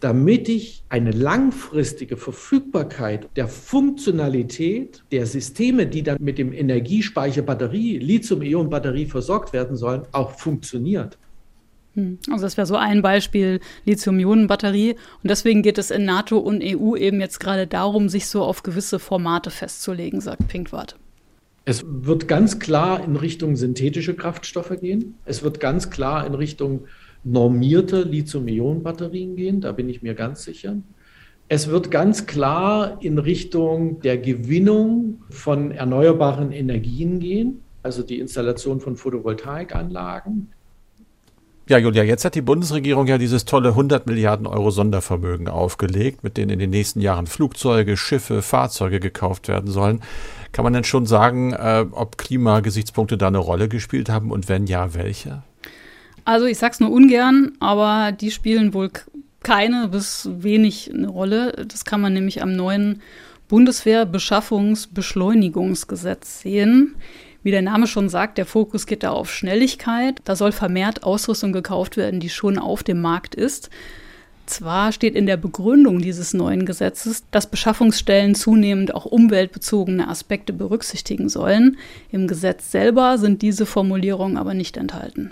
damit 0.00 0.48
ich 0.48 0.84
eine 0.90 1.10
langfristige 1.10 2.16
Verfügbarkeit 2.16 3.30
der 3.36 3.48
Funktionalität 3.48 5.02
der 5.10 5.26
Systeme, 5.26 5.86
die 5.86 6.02
dann 6.02 6.18
mit 6.20 6.36
dem 6.36 6.52
Energiespeicher 6.52 7.42
Batterie, 7.42 7.98
Lithium-Ionen-Batterie 7.98 9.06
versorgt 9.06 9.52
werden 9.54 9.76
sollen, 9.76 10.02
auch 10.12 10.32
funktioniert. 10.38 11.18
Hm. 11.96 12.18
Also 12.30 12.44
das 12.44 12.56
wäre 12.56 12.66
so 12.66 12.76
ein 12.76 13.02
Beispiel 13.02 13.60
Lithium-Ionen-Batterie. 13.84 14.92
Und 14.92 15.30
deswegen 15.30 15.62
geht 15.62 15.78
es 15.78 15.90
in 15.90 16.04
NATO 16.04 16.38
und 16.38 16.62
EU 16.62 16.94
eben 16.94 17.20
jetzt 17.20 17.40
gerade 17.40 17.66
darum, 17.66 18.08
sich 18.08 18.28
so 18.28 18.44
auf 18.44 18.62
gewisse 18.62 18.98
Formate 18.98 19.50
festzulegen, 19.50 20.20
sagt 20.20 20.46
Pinkwart. 20.46 20.96
Es 21.64 21.84
wird 21.84 22.28
ganz 22.28 22.60
klar 22.60 23.02
in 23.02 23.16
Richtung 23.16 23.56
synthetische 23.56 24.14
Kraftstoffe 24.14 24.78
gehen. 24.80 25.16
Es 25.24 25.42
wird 25.42 25.58
ganz 25.58 25.90
klar 25.90 26.24
in 26.24 26.34
Richtung 26.34 26.84
normierte 27.24 28.02
Lithium-Ionen-Batterien 28.02 29.34
gehen, 29.34 29.60
da 29.60 29.72
bin 29.72 29.88
ich 29.88 30.00
mir 30.00 30.14
ganz 30.14 30.44
sicher. 30.44 30.76
Es 31.48 31.68
wird 31.68 31.90
ganz 31.90 32.26
klar 32.26 32.98
in 33.00 33.18
Richtung 33.18 34.00
der 34.00 34.18
Gewinnung 34.18 35.22
von 35.30 35.72
erneuerbaren 35.72 36.52
Energien 36.52 37.18
gehen, 37.18 37.62
also 37.82 38.04
die 38.04 38.20
Installation 38.20 38.80
von 38.80 38.96
Photovoltaikanlagen. 38.96 40.52
Ja, 41.68 41.78
Julia, 41.78 42.04
jetzt 42.04 42.24
hat 42.24 42.36
die 42.36 42.42
Bundesregierung 42.42 43.08
ja 43.08 43.18
dieses 43.18 43.44
tolle 43.44 43.70
100 43.70 44.06
Milliarden 44.06 44.46
Euro 44.46 44.70
Sondervermögen 44.70 45.48
aufgelegt, 45.48 46.22
mit 46.22 46.36
denen 46.36 46.50
in 46.50 46.60
den 46.60 46.70
nächsten 46.70 47.00
Jahren 47.00 47.26
Flugzeuge, 47.26 47.96
Schiffe, 47.96 48.40
Fahrzeuge 48.40 49.00
gekauft 49.00 49.48
werden 49.48 49.68
sollen. 49.68 50.00
Kann 50.52 50.62
man 50.62 50.74
denn 50.74 50.84
schon 50.84 51.06
sagen, 51.06 51.54
äh, 51.54 51.84
ob 51.90 52.18
Klimagesichtspunkte 52.18 53.18
da 53.18 53.26
eine 53.26 53.38
Rolle 53.38 53.68
gespielt 53.68 54.08
haben 54.08 54.30
und 54.30 54.48
wenn 54.48 54.68
ja, 54.68 54.94
welche? 54.94 55.42
Also 56.24 56.46
ich 56.46 56.58
sag's 56.58 56.78
nur 56.78 56.92
ungern, 56.92 57.54
aber 57.58 58.12
die 58.12 58.30
spielen 58.30 58.72
wohl 58.72 58.92
keine 59.42 59.88
bis 59.88 60.28
wenig 60.32 60.94
eine 60.94 61.08
Rolle. 61.08 61.66
Das 61.66 61.84
kann 61.84 62.00
man 62.00 62.12
nämlich 62.12 62.42
am 62.42 62.52
neuen 62.52 63.02
Bundeswehr-Beschaffungs-Beschleunigungsgesetz 63.48 66.42
sehen. 66.42 66.94
Wie 67.46 67.52
der 67.52 67.62
Name 67.62 67.86
schon 67.86 68.08
sagt, 68.08 68.38
der 68.38 68.44
Fokus 68.44 68.86
geht 68.86 69.04
da 69.04 69.12
auf 69.12 69.32
Schnelligkeit. 69.32 70.20
Da 70.24 70.34
soll 70.34 70.50
vermehrt 70.50 71.04
Ausrüstung 71.04 71.52
gekauft 71.52 71.96
werden, 71.96 72.18
die 72.18 72.28
schon 72.28 72.58
auf 72.58 72.82
dem 72.82 73.00
Markt 73.00 73.36
ist. 73.36 73.70
Zwar 74.46 74.90
steht 74.90 75.14
in 75.14 75.26
der 75.26 75.36
Begründung 75.36 76.00
dieses 76.00 76.34
neuen 76.34 76.66
Gesetzes, 76.66 77.22
dass 77.30 77.48
Beschaffungsstellen 77.48 78.34
zunehmend 78.34 78.96
auch 78.96 79.04
umweltbezogene 79.04 80.08
Aspekte 80.08 80.52
berücksichtigen 80.52 81.28
sollen. 81.28 81.76
Im 82.10 82.26
Gesetz 82.26 82.72
selber 82.72 83.16
sind 83.16 83.42
diese 83.42 83.64
Formulierungen 83.64 84.38
aber 84.38 84.52
nicht 84.52 84.76
enthalten. 84.76 85.30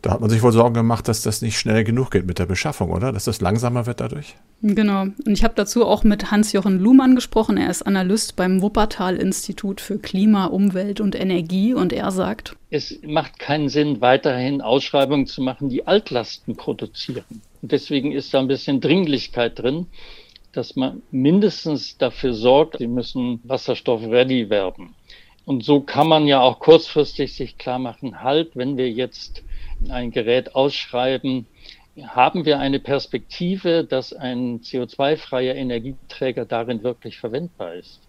Da 0.00 0.12
hat 0.12 0.20
man 0.20 0.30
sich 0.30 0.42
wohl 0.42 0.52
Sorgen 0.52 0.74
gemacht, 0.74 1.08
dass 1.08 1.22
das 1.22 1.42
nicht 1.42 1.58
schnell 1.58 1.82
genug 1.82 2.12
geht 2.12 2.24
mit 2.24 2.38
der 2.38 2.46
Beschaffung, 2.46 2.90
oder? 2.90 3.12
Dass 3.12 3.24
das 3.24 3.40
langsamer 3.40 3.86
wird 3.86 4.00
dadurch? 4.00 4.36
Genau. 4.62 5.02
Und 5.02 5.28
ich 5.28 5.42
habe 5.42 5.54
dazu 5.56 5.84
auch 5.84 6.04
mit 6.04 6.30
Hans-Jochen 6.30 6.78
Luhmann 6.78 7.16
gesprochen. 7.16 7.56
Er 7.56 7.68
ist 7.68 7.82
Analyst 7.82 8.36
beim 8.36 8.62
Wuppertal-Institut 8.62 9.80
für 9.80 9.98
Klima, 9.98 10.46
Umwelt 10.46 11.00
und 11.00 11.16
Energie 11.16 11.74
und 11.74 11.92
er 11.92 12.12
sagt, 12.12 12.54
es 12.70 12.98
macht 13.04 13.40
keinen 13.40 13.68
Sinn, 13.68 14.00
weiterhin 14.00 14.60
Ausschreibungen 14.60 15.26
zu 15.26 15.42
machen, 15.42 15.68
die 15.68 15.86
Altlasten 15.86 16.54
produzieren. 16.54 17.24
Und 17.62 17.72
deswegen 17.72 18.12
ist 18.12 18.32
da 18.32 18.38
ein 18.38 18.48
bisschen 18.48 18.80
Dringlichkeit 18.80 19.58
drin, 19.58 19.86
dass 20.52 20.76
man 20.76 21.02
mindestens 21.10 21.98
dafür 21.98 22.34
sorgt, 22.34 22.78
sie 22.78 22.86
müssen 22.86 23.40
wasserstoff-ready 23.44 24.48
werden. 24.48 24.94
Und 25.44 25.64
so 25.64 25.80
kann 25.80 26.08
man 26.08 26.26
ja 26.26 26.40
auch 26.40 26.60
kurzfristig 26.60 27.34
sich 27.34 27.58
klar 27.58 27.78
machen, 27.78 28.22
halt, 28.22 28.54
wenn 28.54 28.76
wir 28.76 28.90
jetzt 28.90 29.42
ein 29.88 30.10
Gerät 30.10 30.54
ausschreiben, 30.54 31.46
haben 32.06 32.44
wir 32.44 32.58
eine 32.58 32.78
Perspektive, 32.78 33.84
dass 33.84 34.12
ein 34.12 34.60
CO2-freier 34.60 35.54
Energieträger 35.54 36.44
darin 36.44 36.82
wirklich 36.82 37.18
verwendbar 37.18 37.74
ist. 37.74 38.00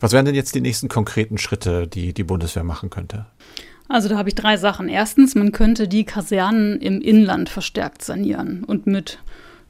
Was 0.00 0.12
wären 0.12 0.26
denn 0.26 0.34
jetzt 0.34 0.54
die 0.54 0.60
nächsten 0.60 0.88
konkreten 0.88 1.38
Schritte, 1.38 1.86
die 1.86 2.12
die 2.12 2.24
Bundeswehr 2.24 2.64
machen 2.64 2.90
könnte? 2.90 3.26
Also 3.88 4.08
da 4.08 4.16
habe 4.16 4.28
ich 4.28 4.34
drei 4.34 4.56
Sachen. 4.56 4.88
Erstens, 4.88 5.34
man 5.34 5.52
könnte 5.52 5.88
die 5.88 6.04
Kasernen 6.04 6.80
im 6.80 7.00
Inland 7.00 7.48
verstärkt 7.48 8.02
sanieren 8.02 8.64
und 8.64 8.86
mit 8.86 9.18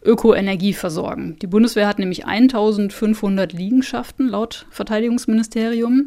Ökoenergie 0.04 0.72
versorgen. 0.72 1.36
Die 1.40 1.46
Bundeswehr 1.46 1.86
hat 1.86 1.98
nämlich 1.98 2.26
1500 2.26 3.52
Liegenschaften 3.52 4.28
laut 4.28 4.66
Verteidigungsministerium 4.70 6.06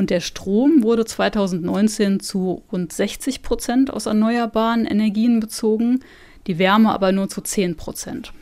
und 0.00 0.08
der 0.08 0.20
Strom 0.20 0.82
wurde 0.82 1.04
2019 1.04 2.20
zu 2.20 2.62
rund 2.72 2.90
60 2.90 3.42
Prozent 3.42 3.92
aus 3.92 4.06
erneuerbaren 4.06 4.86
Energien 4.86 5.40
bezogen, 5.40 6.00
die 6.46 6.58
Wärme 6.58 6.90
aber 6.90 7.12
nur 7.12 7.28
zu 7.28 7.42
10 7.42 7.76
Prozent. 7.76 8.32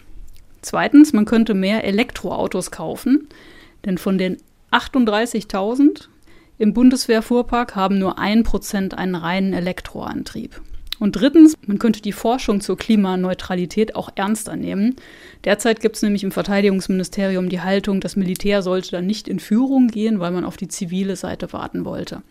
Zweitens, 0.62 1.12
man 1.12 1.24
könnte 1.24 1.54
mehr 1.54 1.82
Elektroautos 1.82 2.70
kaufen, 2.70 3.28
denn 3.84 3.98
von 3.98 4.18
den 4.18 4.36
38.000 4.70 6.06
im 6.58 6.74
Bundeswehrfuhrpark 6.74 7.74
haben 7.74 7.98
nur 7.98 8.20
1% 8.20 8.94
einen 8.94 9.16
reinen 9.16 9.52
Elektroantrieb. 9.52 10.60
Und 10.98 11.12
drittens, 11.12 11.56
man 11.66 11.78
könnte 11.78 12.02
die 12.02 12.12
Forschung 12.12 12.60
zur 12.60 12.76
Klimaneutralität 12.76 13.94
auch 13.94 14.10
ernster 14.16 14.56
nehmen. 14.56 14.96
Derzeit 15.44 15.80
gibt 15.80 15.96
es 15.96 16.02
nämlich 16.02 16.24
im 16.24 16.32
Verteidigungsministerium 16.32 17.48
die 17.48 17.60
Haltung, 17.60 18.00
das 18.00 18.16
Militär 18.16 18.62
sollte 18.62 18.90
dann 18.90 19.06
nicht 19.06 19.28
in 19.28 19.38
Führung 19.38 19.88
gehen, 19.88 20.18
weil 20.20 20.32
man 20.32 20.44
auf 20.44 20.56
die 20.56 20.68
zivile 20.68 21.16
Seite 21.16 21.52
warten 21.52 21.84
wollte. 21.84 22.22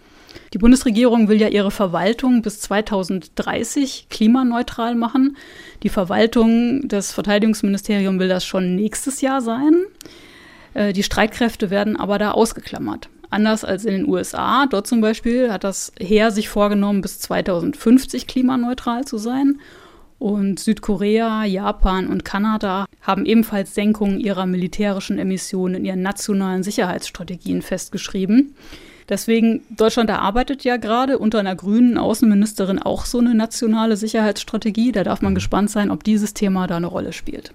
Die 0.53 0.57
Bundesregierung 0.57 1.29
will 1.29 1.41
ja 1.41 1.47
ihre 1.47 1.71
Verwaltung 1.71 2.41
bis 2.41 2.59
2030 2.61 4.07
klimaneutral 4.09 4.95
machen. 4.95 5.37
Die 5.83 5.89
Verwaltung 5.89 6.87
des 6.87 7.11
Verteidigungsministeriums 7.11 8.19
will 8.19 8.27
das 8.27 8.45
schon 8.45 8.75
nächstes 8.75 9.21
Jahr 9.21 9.41
sein. 9.41 9.85
Äh, 10.73 10.93
die 10.93 11.03
Streitkräfte 11.03 11.69
werden 11.69 11.97
aber 11.97 12.17
da 12.17 12.31
ausgeklammert. 12.31 13.09
Anders 13.29 13.65
als 13.65 13.85
in 13.85 13.93
den 13.93 14.07
USA. 14.07 14.65
Dort 14.67 14.87
zum 14.87 15.01
Beispiel 15.01 15.51
hat 15.51 15.63
das 15.63 15.91
Heer 15.99 16.31
sich 16.31 16.49
vorgenommen, 16.49 17.01
bis 17.01 17.19
2050 17.19 18.27
klimaneutral 18.27 19.05
zu 19.05 19.17
sein. 19.17 19.59
Und 20.19 20.59
Südkorea, 20.59 21.43
Japan 21.45 22.07
und 22.07 22.25
Kanada 22.25 22.85
haben 23.01 23.25
ebenfalls 23.25 23.75
Senkungen 23.75 24.19
ihrer 24.19 24.45
militärischen 24.45 25.19
Emissionen 25.19 25.75
in 25.75 25.85
ihren 25.85 26.01
nationalen 26.01 26.63
Sicherheitsstrategien 26.63 27.61
festgeschrieben. 27.61 28.55
Deswegen, 29.09 29.61
Deutschland 29.69 30.09
erarbeitet 30.09 30.63
ja 30.63 30.77
gerade 30.77 31.17
unter 31.17 31.39
einer 31.39 31.55
grünen 31.55 31.97
Außenministerin 31.97 32.79
auch 32.79 33.05
so 33.05 33.19
eine 33.19 33.35
nationale 33.35 33.95
Sicherheitsstrategie. 33.95 34.91
Da 34.91 35.03
darf 35.03 35.21
man 35.21 35.35
gespannt 35.35 35.69
sein, 35.69 35.91
ob 35.91 36.03
dieses 36.03 36.33
Thema 36.33 36.67
da 36.67 36.77
eine 36.77 36.87
Rolle 36.87 37.13
spielt. 37.13 37.53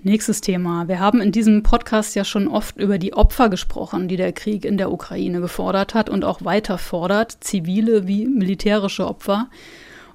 Nächstes 0.06 0.42
Thema. 0.42 0.90
Wir 0.90 1.00
haben 1.00 1.22
in 1.22 1.32
diesem 1.32 1.64
Podcast 1.64 2.14
ja 2.16 2.26
schon 2.26 2.50
oft 2.50 2.78
über 2.78 2.98
die 2.98 3.14
Opfer 3.14 3.48
gesprochen, 3.48 4.10
die 4.10 4.18
der 4.18 4.34
Krieg 4.34 4.66
in 4.66 4.78
der 4.78 4.92
Ukraine 4.92 5.40
gefordert 5.40 5.94
hat 5.94 6.10
und 6.10 6.26
auch 6.26 6.44
weiter 6.44 6.78
fordert, 6.78 7.38
zivile 7.40 8.06
wie 8.06 8.28
militärische 8.28 9.08
Opfer. 9.08 9.50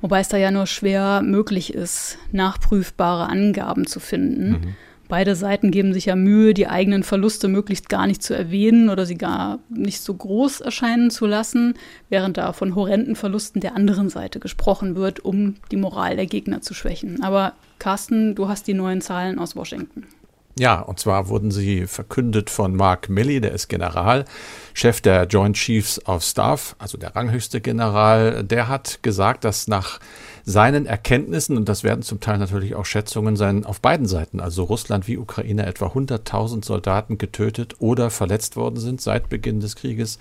Wobei 0.02 0.20
es 0.20 0.28
da 0.28 0.36
ja 0.36 0.50
nur 0.50 0.66
schwer 0.66 1.22
möglich 1.22 1.72
ist, 1.72 2.18
nachprüfbare 2.32 3.30
Angaben 3.30 3.86
zu 3.86 3.98
finden. 3.98 4.50
Mhm. 4.50 4.76
Beide 5.08 5.34
Seiten 5.34 5.70
geben 5.70 5.94
sich 5.94 6.04
ja 6.04 6.16
Mühe, 6.16 6.52
die 6.52 6.68
eigenen 6.68 7.02
Verluste 7.02 7.48
möglichst 7.48 7.88
gar 7.88 8.06
nicht 8.06 8.22
zu 8.22 8.34
erwähnen 8.34 8.90
oder 8.90 9.06
sie 9.06 9.16
gar 9.16 9.58
nicht 9.70 10.02
so 10.02 10.12
groß 10.12 10.60
erscheinen 10.60 11.10
zu 11.10 11.26
lassen, 11.26 11.74
während 12.10 12.36
da 12.36 12.52
von 12.52 12.74
horrenden 12.74 13.16
Verlusten 13.16 13.60
der 13.60 13.74
anderen 13.74 14.10
Seite 14.10 14.38
gesprochen 14.38 14.96
wird, 14.96 15.20
um 15.20 15.54
die 15.70 15.76
Moral 15.76 16.16
der 16.16 16.26
Gegner 16.26 16.60
zu 16.60 16.74
schwächen. 16.74 17.22
Aber 17.22 17.54
Carsten, 17.78 18.34
du 18.34 18.48
hast 18.48 18.66
die 18.66 18.74
neuen 18.74 19.00
Zahlen 19.00 19.38
aus 19.38 19.56
Washington. 19.56 20.06
Ja, 20.58 20.80
und 20.80 20.98
zwar 20.98 21.28
wurden 21.28 21.52
sie 21.52 21.86
verkündet 21.86 22.50
von 22.50 22.74
Mark 22.74 23.08
Milley, 23.08 23.40
der 23.40 23.52
ist 23.52 23.68
General, 23.68 24.24
Chef 24.74 25.00
der 25.00 25.24
Joint 25.24 25.56
Chiefs 25.56 26.04
of 26.06 26.24
Staff, 26.24 26.74
also 26.80 26.98
der 26.98 27.14
ranghöchste 27.14 27.60
General. 27.60 28.42
Der 28.42 28.66
hat 28.66 28.98
gesagt, 29.02 29.44
dass 29.44 29.68
nach 29.68 30.00
seinen 30.48 30.86
Erkenntnissen, 30.86 31.58
und 31.58 31.68
das 31.68 31.84
werden 31.84 32.00
zum 32.00 32.20
Teil 32.20 32.38
natürlich 32.38 32.74
auch 32.74 32.86
Schätzungen 32.86 33.36
sein, 33.36 33.66
auf 33.66 33.82
beiden 33.82 34.06
Seiten, 34.06 34.40
also 34.40 34.64
Russland 34.64 35.06
wie 35.06 35.18
Ukraine, 35.18 35.66
etwa 35.66 35.88
100.000 35.88 36.64
Soldaten 36.64 37.18
getötet 37.18 37.76
oder 37.80 38.08
verletzt 38.08 38.56
worden 38.56 38.80
sind 38.80 39.02
seit 39.02 39.28
Beginn 39.28 39.60
des 39.60 39.76
Krieges. 39.76 40.18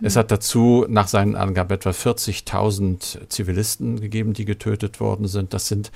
Mhm. 0.00 0.06
Es 0.06 0.16
hat 0.16 0.32
dazu 0.32 0.84
nach 0.88 1.06
seinen 1.06 1.36
Angaben 1.36 1.72
etwa 1.72 1.90
40.000 1.90 3.28
Zivilisten 3.28 4.00
gegeben, 4.00 4.32
die 4.32 4.44
getötet 4.44 4.98
worden 4.98 5.28
sind. 5.28 5.54
Das 5.54 5.68
sind 5.68 5.92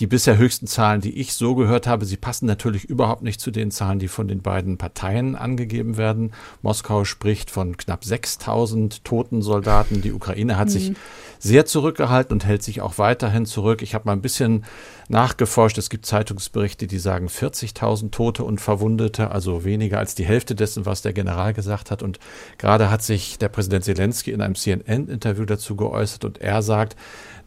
die 0.00 0.06
bisher 0.06 0.38
höchsten 0.38 0.66
Zahlen, 0.66 1.02
die 1.02 1.20
ich 1.20 1.34
so 1.34 1.54
gehört 1.54 1.86
habe, 1.86 2.06
sie 2.06 2.16
passen 2.16 2.46
natürlich 2.46 2.84
überhaupt 2.86 3.22
nicht 3.22 3.38
zu 3.38 3.50
den 3.50 3.70
Zahlen, 3.70 3.98
die 3.98 4.08
von 4.08 4.28
den 4.28 4.40
beiden 4.40 4.78
Parteien 4.78 5.36
angegeben 5.36 5.98
werden. 5.98 6.32
Moskau 6.62 7.04
spricht 7.04 7.50
von 7.50 7.76
knapp 7.76 8.02
6000 8.02 9.04
toten 9.04 9.42
Soldaten. 9.42 10.00
Die 10.00 10.12
Ukraine 10.12 10.56
hat 10.56 10.68
mhm. 10.68 10.72
sich 10.72 10.92
sehr 11.38 11.66
zurückgehalten 11.66 12.32
und 12.32 12.46
hält 12.46 12.62
sich 12.62 12.80
auch 12.80 12.96
weiterhin 12.96 13.44
zurück. 13.44 13.82
Ich 13.82 13.94
habe 13.94 14.06
mal 14.06 14.12
ein 14.12 14.22
bisschen 14.22 14.64
nachgeforscht. 15.08 15.76
Es 15.76 15.90
gibt 15.90 16.06
Zeitungsberichte, 16.06 16.86
die 16.86 16.98
sagen 16.98 17.28
40.000 17.28 18.10
Tote 18.10 18.44
und 18.44 18.60
Verwundete, 18.60 19.30
also 19.30 19.64
weniger 19.64 19.98
als 19.98 20.14
die 20.14 20.24
Hälfte 20.24 20.54
dessen, 20.54 20.86
was 20.86 21.02
der 21.02 21.12
General 21.12 21.52
gesagt 21.52 21.90
hat. 21.90 22.02
Und 22.02 22.18
gerade 22.56 22.90
hat 22.90 23.02
sich 23.02 23.36
der 23.36 23.48
Präsident 23.48 23.84
Zelensky 23.84 24.32
in 24.32 24.40
einem 24.40 24.54
CNN-Interview 24.54 25.44
dazu 25.44 25.76
geäußert 25.76 26.24
und 26.24 26.38
er 26.38 26.62
sagt, 26.62 26.96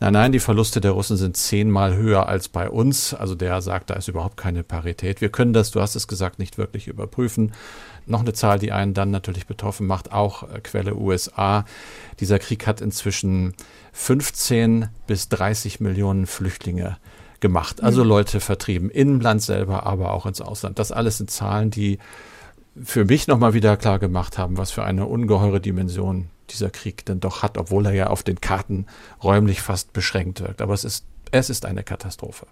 Nein, 0.04 0.12
nein, 0.12 0.32
die 0.34 0.40
Verluste 0.40 0.82
der 0.82 0.92
Russen 0.92 1.16
sind 1.16 1.38
zehnmal 1.38 1.96
höher 1.96 2.28
als 2.28 2.50
bei 2.50 2.70
uns. 2.70 3.14
Also 3.14 3.36
der 3.36 3.62
sagt, 3.62 3.90
da 3.90 3.94
ist 3.94 4.10
überhaupt 4.10 4.36
keine 4.36 4.62
Parität. 4.62 5.22
Wir 5.22 5.30
können 5.30 5.54
das, 5.54 5.72
du 5.72 5.80
hast 5.80 5.96
es 5.96 6.10
gesagt, 6.10 6.40
nicht 6.40 6.58
wirklich 6.58 6.90
überprüfen. 6.90 7.54
Noch 8.06 8.20
eine 8.20 8.34
Zahl, 8.34 8.60
die 8.60 8.74
einen 8.74 8.94
dann 8.94 9.12
natürlich 9.12 9.48
betroffen 9.48 9.88
macht, 9.88 10.12
auch 10.12 10.44
äh, 10.44 10.60
Quelle 10.60 10.98
USA. 10.98 11.64
Dieser 12.20 12.38
Krieg 12.38 12.68
hat 12.68 12.82
inzwischen 12.82 13.54
15 13.94 14.90
bis 15.08 15.30
30 15.30 15.80
Millionen 15.80 16.28
Flüchtlinge 16.28 16.98
gemacht. 17.40 17.82
Also 17.82 18.04
mhm. 18.04 18.10
Leute 18.10 18.40
vertrieben, 18.42 18.90
im 18.90 19.22
Land 19.22 19.42
selber, 19.42 19.86
aber 19.86 20.12
auch 20.12 20.26
ins 20.26 20.42
Ausland. 20.42 20.80
Das 20.80 20.92
alles 20.92 21.20
sind 21.20 21.32
Zahlen, 21.32 21.72
die 21.72 21.98
für 22.84 23.06
mich 23.06 23.28
nochmal 23.28 23.54
wieder 23.54 23.78
klar 23.78 24.00
gemacht 24.00 24.38
haben, 24.38 24.58
was 24.58 24.70
für 24.70 24.84
eine 24.84 25.06
ungeheure 25.06 25.62
Dimension 25.62 26.28
dieser 26.54 26.70
Krieg 26.70 27.06
denn 27.06 27.20
doch 27.20 27.44
hat, 27.44 27.58
obwohl 27.58 27.86
er 27.86 27.94
ja 27.94 28.08
auf 28.08 28.24
den 28.24 28.40
Karten 28.42 28.86
räumlich 29.24 29.62
fast 29.62 29.94
beschränkt 29.94 30.42
wirkt. 30.42 30.62
Aber 30.62 30.74
es 30.74 30.84
ist, 30.84 31.06
es 31.32 31.50
ist 31.50 31.66
eine 31.66 31.84
Katastrophe. 31.84 32.48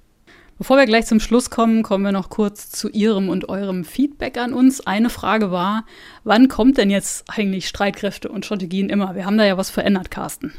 Bevor 0.57 0.77
wir 0.77 0.85
gleich 0.85 1.07
zum 1.07 1.19
Schluss 1.19 1.49
kommen, 1.49 1.81
kommen 1.81 2.03
wir 2.03 2.11
noch 2.11 2.29
kurz 2.29 2.69
zu 2.69 2.87
Ihrem 2.89 3.29
und 3.29 3.49
eurem 3.49 3.83
Feedback 3.83 4.37
an 4.37 4.53
uns. 4.53 4.85
Eine 4.85 5.09
Frage 5.09 5.49
war, 5.49 5.85
wann 6.23 6.49
kommt 6.49 6.77
denn 6.77 6.91
jetzt 6.91 7.25
eigentlich 7.27 7.67
Streitkräfte 7.67 8.29
und 8.29 8.45
Strategien 8.45 8.89
immer? 8.89 9.15
Wir 9.15 9.25
haben 9.25 9.39
da 9.39 9.45
ja 9.45 9.57
was 9.57 9.71
verändert, 9.71 10.11
Carsten. 10.11 10.53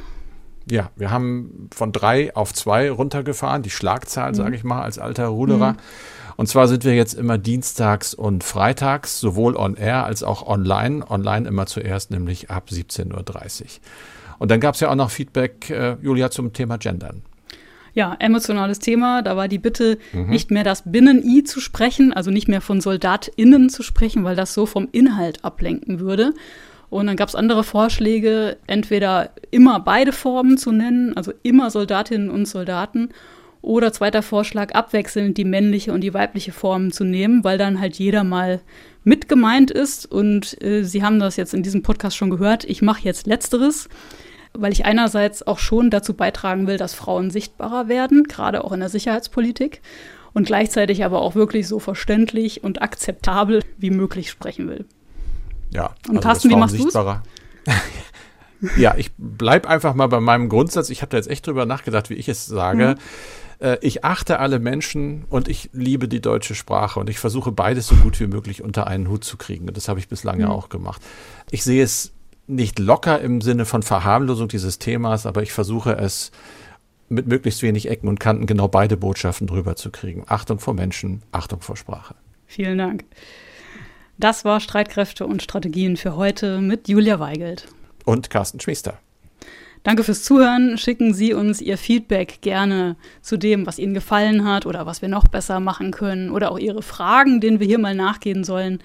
Ja, 0.69 0.91
wir 0.97 1.11
haben 1.11 1.69
von 1.73 1.93
drei 1.93 2.35
auf 2.35 2.53
zwei 2.53 2.91
runtergefahren, 2.91 3.63
die 3.63 3.71
Schlagzahl, 3.71 4.31
mhm. 4.31 4.35
sage 4.35 4.57
ich 4.57 4.65
mal, 4.65 4.83
als 4.83 4.99
alter 4.99 5.27
Ruderer. 5.27 5.75
Mhm. 5.75 5.77
Und 6.37 6.47
zwar 6.47 6.69
sind 6.69 6.85
wir 6.85 6.95
jetzt 6.95 7.15
immer 7.15 7.39
dienstags 7.39 8.15
und 8.15 8.45
freitags, 8.45 9.21
sowohl 9.21 9.57
on 9.57 9.77
air 9.77 10.05
als 10.05 10.23
auch 10.23 10.47
online. 10.47 11.09
Online 11.11 11.49
immer 11.49 11.67
zuerst, 11.67 12.11
nämlich 12.11 12.51
ab 12.51 12.69
17.30 12.71 13.11
Uhr. 13.63 13.69
Und 14.39 14.51
dann 14.51 14.61
gab 14.61 14.75
es 14.75 14.81
ja 14.81 14.91
auch 14.91 14.97
noch 14.97 15.11
Feedback, 15.11 15.71
äh, 15.71 15.97
Julia, 16.03 16.31
zum 16.31 16.53
Thema 16.53 16.79
Gendern. 16.79 17.23
Ja, 17.95 18.17
emotionales 18.19 18.79
Thema. 18.79 19.23
Da 19.23 19.37
war 19.37 19.49
die 19.49 19.59
Bitte, 19.59 19.99
mhm. 20.13 20.31
nicht 20.31 20.51
mehr 20.51 20.65
das 20.65 20.83
Binnen-I 20.87 21.45
zu 21.45 21.61
sprechen, 21.61 22.13
also 22.13 22.31
nicht 22.31 22.49
mehr 22.49 22.61
von 22.61 22.81
SoldatInnen 22.81 23.69
zu 23.69 23.83
sprechen, 23.83 24.25
weil 24.25 24.35
das 24.35 24.55
so 24.55 24.67
vom 24.67 24.89
Inhalt 24.93 25.45
ablenken 25.45 26.01
würde. 26.01 26.33
Und 26.89 27.07
dann 27.07 27.17
gab 27.17 27.29
es 27.29 27.35
andere 27.35 27.65
Vorschläge, 27.65 28.59
entweder 28.67 29.31
immer 29.51 29.81
beide 29.81 30.13
Formen 30.13 30.59
zu 30.59 30.73
nennen, 30.73 31.17
also 31.17 31.33
immer 31.43 31.71
Soldatinnen 31.71 32.29
und 32.29 32.47
Soldaten, 32.47 33.11
oder 33.63 33.93
zweiter 33.93 34.23
Vorschlag, 34.23 34.75
abwechselnd 34.75 35.39
die 35.39 35.45
männliche 35.45 35.93
und 35.93 36.03
die 36.03 36.13
weibliche 36.13 36.53
Form 36.53 36.93
zu 36.93 37.05
nehmen, 37.05 37.45
weil 37.45 37.59
dann 37.59 37.81
halt 37.81 37.97
jeder 37.97 38.25
mal 38.25 38.61
mit 39.05 39.29
gemeint 39.29 39.71
ist. 39.71 40.05
Und 40.11 40.61
äh, 40.63 40.83
Sie 40.83 41.03
haben 41.03 41.21
das 41.21 41.37
jetzt 41.37 41.55
in 41.55 41.63
diesem 41.63 41.83
Podcast 41.83 42.17
schon 42.17 42.31
gehört. 42.31 42.65
Ich 42.65 42.83
mache 42.83 43.03
jetzt 43.03 43.27
letzteres, 43.27 43.89
weil 44.53 44.73
ich 44.73 44.85
einerseits 44.85 45.47
auch 45.47 45.59
schon 45.59 45.91
dazu 45.91 46.15
beitragen 46.15 46.67
will, 46.67 46.77
dass 46.77 46.93
Frauen 46.93 47.31
sichtbarer 47.31 47.89
werden, 47.89 48.25
gerade 48.25 48.65
auch 48.65 48.73
in 48.73 48.81
der 48.81 48.89
Sicherheitspolitik. 48.89 49.81
Und 50.35 50.47
gleichzeitig 50.47 51.05
aber 51.05 51.21
auch 51.21 51.35
wirklich 51.35 51.69
so 51.69 51.79
verständlich 51.79 52.65
und 52.65 52.81
akzeptabel 52.81 53.63
wie 53.77 53.91
möglich 53.91 54.31
sprechen 54.31 54.67
will. 54.67 54.87
Ja, 55.73 55.95
und 56.09 56.17
also 56.17 56.21
Carsten, 56.21 56.51
wie 56.51 56.57
machst 56.57 56.79
du 56.79 56.89
Ja, 58.77 58.95
ich 58.97 59.11
bleibe 59.19 59.69
einfach 59.69 59.95
mal 59.95 60.07
bei 60.07 60.21
meinem 60.21 60.49
Grundsatz. 60.49 60.89
Ich 60.91 61.03
habe 61.03 61.11
da 61.11 61.17
jetzt 61.17 61.29
echt 61.29 61.47
drüber 61.47 61.67
nachgedacht, 61.67 62.11
wie 62.11 62.15
ich 62.15 62.29
es 62.29 62.47
sage. 62.47 62.95
Mhm. 62.95 63.01
Äh, 63.63 63.79
ich 63.81 64.05
achte 64.05 64.41
alle 64.41 64.59
Menschen 64.59 65.25
und 65.31 65.49
ich 65.49 65.71
liebe 65.73 66.09
die 66.09 66.21
deutsche 66.21 66.55
Sprache 66.55 67.01
und 67.01 67.09
ich 67.09 67.19
versuche 67.19 67.53
beides 67.53 67.87
so 67.87 67.95
gut 67.97 68.21
wie 68.21 68.27
möglich 68.27 68.63
unter 68.63 68.87
einen 68.87 69.09
Hut 69.09 69.25
zu 69.25 69.37
kriegen. 69.37 69.69
Und 69.69 69.77
das 69.77 69.89
habe 69.89 70.01
ich 70.01 70.09
bislang 70.09 70.37
mhm. 70.37 70.43
ja 70.43 70.49
auch 70.49 70.69
gemacht. 70.69 71.01
Ich 71.51 71.63
sehe 71.65 71.83
es 71.83 72.13
nicht 72.47 72.79
locker 72.79 73.21
im 73.21 73.41
Sinne 73.41 73.65
von 73.65 73.83
Verharmlosung 73.83 74.49
dieses 74.49 74.79
Themas, 74.79 75.27
aber 75.27 75.43
ich 75.43 75.53
versuche 75.53 75.93
es 75.93 76.33
mit 77.09 77.27
möglichst 77.27 77.63
wenig 77.63 77.89
Ecken 77.89 78.09
und 78.09 78.21
Kanten 78.21 78.47
genau 78.47 78.69
beide 78.69 78.97
Botschaften 78.97 79.47
drüber 79.47 79.77
zu 79.77 79.91
kriegen. 79.91 80.25
Achtung 80.27 80.59
vor 80.59 80.75
Menschen, 80.75 81.23
Achtung 81.31 81.61
vor 81.61 81.77
Sprache. 81.77 82.15
Vielen 82.47 82.79
Dank. 82.79 83.05
Das 84.19 84.45
war 84.45 84.61
Streitkräfte 84.61 85.27
und 85.27 85.43
Strategien 85.43 85.97
für 85.97 86.17
heute 86.17 86.61
mit 86.61 86.89
Julia 86.89 87.21
Weigelt. 87.21 87.69
Und 88.05 88.31
Carsten 88.31 88.61
Schmiester. 88.61 88.99
Danke 89.85 90.05
fürs 90.05 90.23
Zuhören. 90.23 90.79
Schicken 90.79 91.13
Sie 91.13 91.35
uns 91.35 91.61
Ihr 91.61 91.77
Feedback 91.77 92.41
gerne 92.41 92.95
zu 93.21 93.37
dem, 93.37 93.67
was 93.67 93.81
Ihnen 93.81 93.95
gefallen 93.95 94.45
hat 94.45 94.65
oder 94.65 94.87
was 94.87 95.03
wir 95.03 95.09
noch 95.09 95.27
besser 95.27 95.59
machen 95.59 95.91
können 95.91 96.31
oder 96.31 96.53
auch 96.53 96.59
Ihre 96.59 96.83
Fragen, 96.83 97.41
denen 97.41 97.59
wir 97.59 97.67
hier 97.67 97.81
mal 97.81 97.97
nachgehen 97.97 98.45
sollen, 98.45 98.79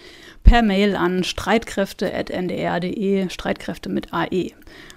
per 0.44 0.64
Mail 0.64 0.96
an 0.96 1.24
streitkräfte.ndr.de, 1.24 3.30
Streitkräfte 3.30 3.90
mit 3.90 4.12
AE. 4.12 4.54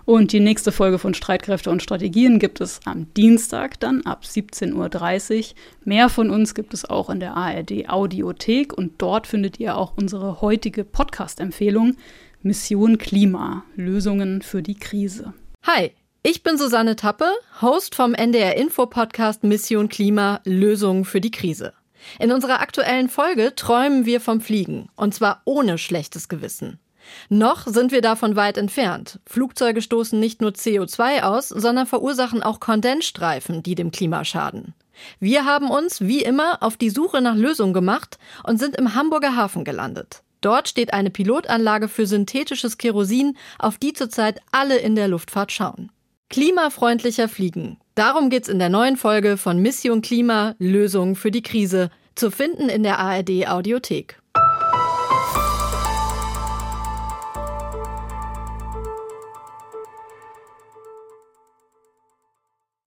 Und 0.07 0.33
die 0.33 0.41
nächste 0.41 0.73
Folge 0.73 0.99
von 0.99 1.13
Streitkräfte 1.13 1.69
und 1.69 1.83
Strategien 1.83 2.39
gibt 2.39 2.63
es 2.63 2.81
am 2.87 3.13
Dienstag 3.13 3.79
dann 3.81 4.01
ab 4.07 4.23
17.30 4.25 5.39
Uhr. 5.39 5.45
Mehr 5.85 6.09
von 6.09 6.31
uns 6.31 6.55
gibt 6.55 6.73
es 6.73 6.89
auch 6.89 7.11
in 7.11 7.21
der 7.21 7.37
ARD 7.37 7.91
Audiothek 7.91 8.73
und 8.73 9.03
dort 9.03 9.27
findet 9.27 9.61
ihr 9.61 9.77
auch 9.77 9.99
unsere 9.99 10.41
heutige 10.41 10.85
Podcast-Empfehlung 10.85 11.97
Mission 12.43 12.97
Klima, 12.97 13.65
Lösungen 13.77 14.41
für 14.41 14.63
die 14.63 14.77
Krise. 14.77 15.35
Hi, 15.63 15.93
ich 16.23 16.43
bin 16.43 16.57
Susanne 16.57 16.97
Tappe, 16.97 17.27
Host 17.61 17.95
vom 17.95 18.15
NDR 18.15 18.57
Info 18.57 18.87
Podcast 18.87 19.45
Mission 19.45 19.91
Klima 19.91 20.41
Lösungen 20.45 21.05
für 21.05 21.21
die 21.21 21.31
Krise. 21.31 21.75
In 22.19 22.33
unserer 22.33 22.61
aktuellen 22.61 23.11
Folge 23.11 23.55
träumen 23.55 24.07
wir 24.07 24.23
vom 24.23 24.41
Fliegen 24.41 24.89
und 24.97 25.15
zwar 25.15 25.43
ohne 25.45 25.77
schlechtes 25.77 26.31
Gewissen. 26.31 26.81
Noch 27.29 27.67
sind 27.67 27.93
wir 27.93 28.01
davon 28.01 28.37
weit 28.37 28.57
entfernt. 28.57 29.21
Flugzeuge 29.27 29.83
stoßen 29.83 30.19
nicht 30.19 30.41
nur 30.41 30.53
CO2 30.53 31.23
aus, 31.25 31.51
sondern 31.51 31.87
verursachen 31.87 32.43
auch 32.43 32.59
Kondensstreifen, 32.59 33.63
die 33.63 33.75
dem 33.75 33.91
Klima 33.91 34.25
schaden. 34.25 34.75
Wir 35.19 35.45
haben 35.45 35.71
uns, 35.71 36.01
wie 36.01 36.23
immer, 36.23 36.63
auf 36.63 36.79
die 36.79 36.91
Suche 36.91 37.21
nach 37.21 37.37
Lösungen 37.37 37.75
gemacht 37.75 38.19
und 38.45 38.59
sind 38.59 38.77
im 38.77 38.95
Hamburger 38.95 39.37
Hafen 39.37 39.65
gelandet. 39.65 40.23
Dort 40.41 40.69
steht 40.69 40.93
eine 40.93 41.11
Pilotanlage 41.11 41.89
für 41.89 42.07
synthetisches 42.07 42.79
Kerosin, 42.79 43.37
auf 43.59 43.79
die 43.79 43.93
zurzeit 43.93 44.41
alle 44.53 44.79
in 44.79 44.95
der 44.95 45.09
Luftfahrt 45.09 45.53
schauen. 45.53 45.91
Klimafreundlicher 46.31 47.29
Fliegen. 47.29 47.79
Darum 47.95 48.31
geht's 48.31 48.49
in 48.49 48.59
der 48.59 48.69
neuen 48.69 48.97
Folge 48.97 49.37
von 49.37 49.61
Mission 49.61 50.01
Klima 50.01 50.55
Lösungen 50.59 51.17
für 51.17 51.31
die 51.31 51.43
Krise, 51.43 51.91
zu 52.15 52.31
finden 52.31 52.69
in 52.69 52.83
der 52.83 52.99
ARD 52.99 53.49
Audiothek. 53.49 54.20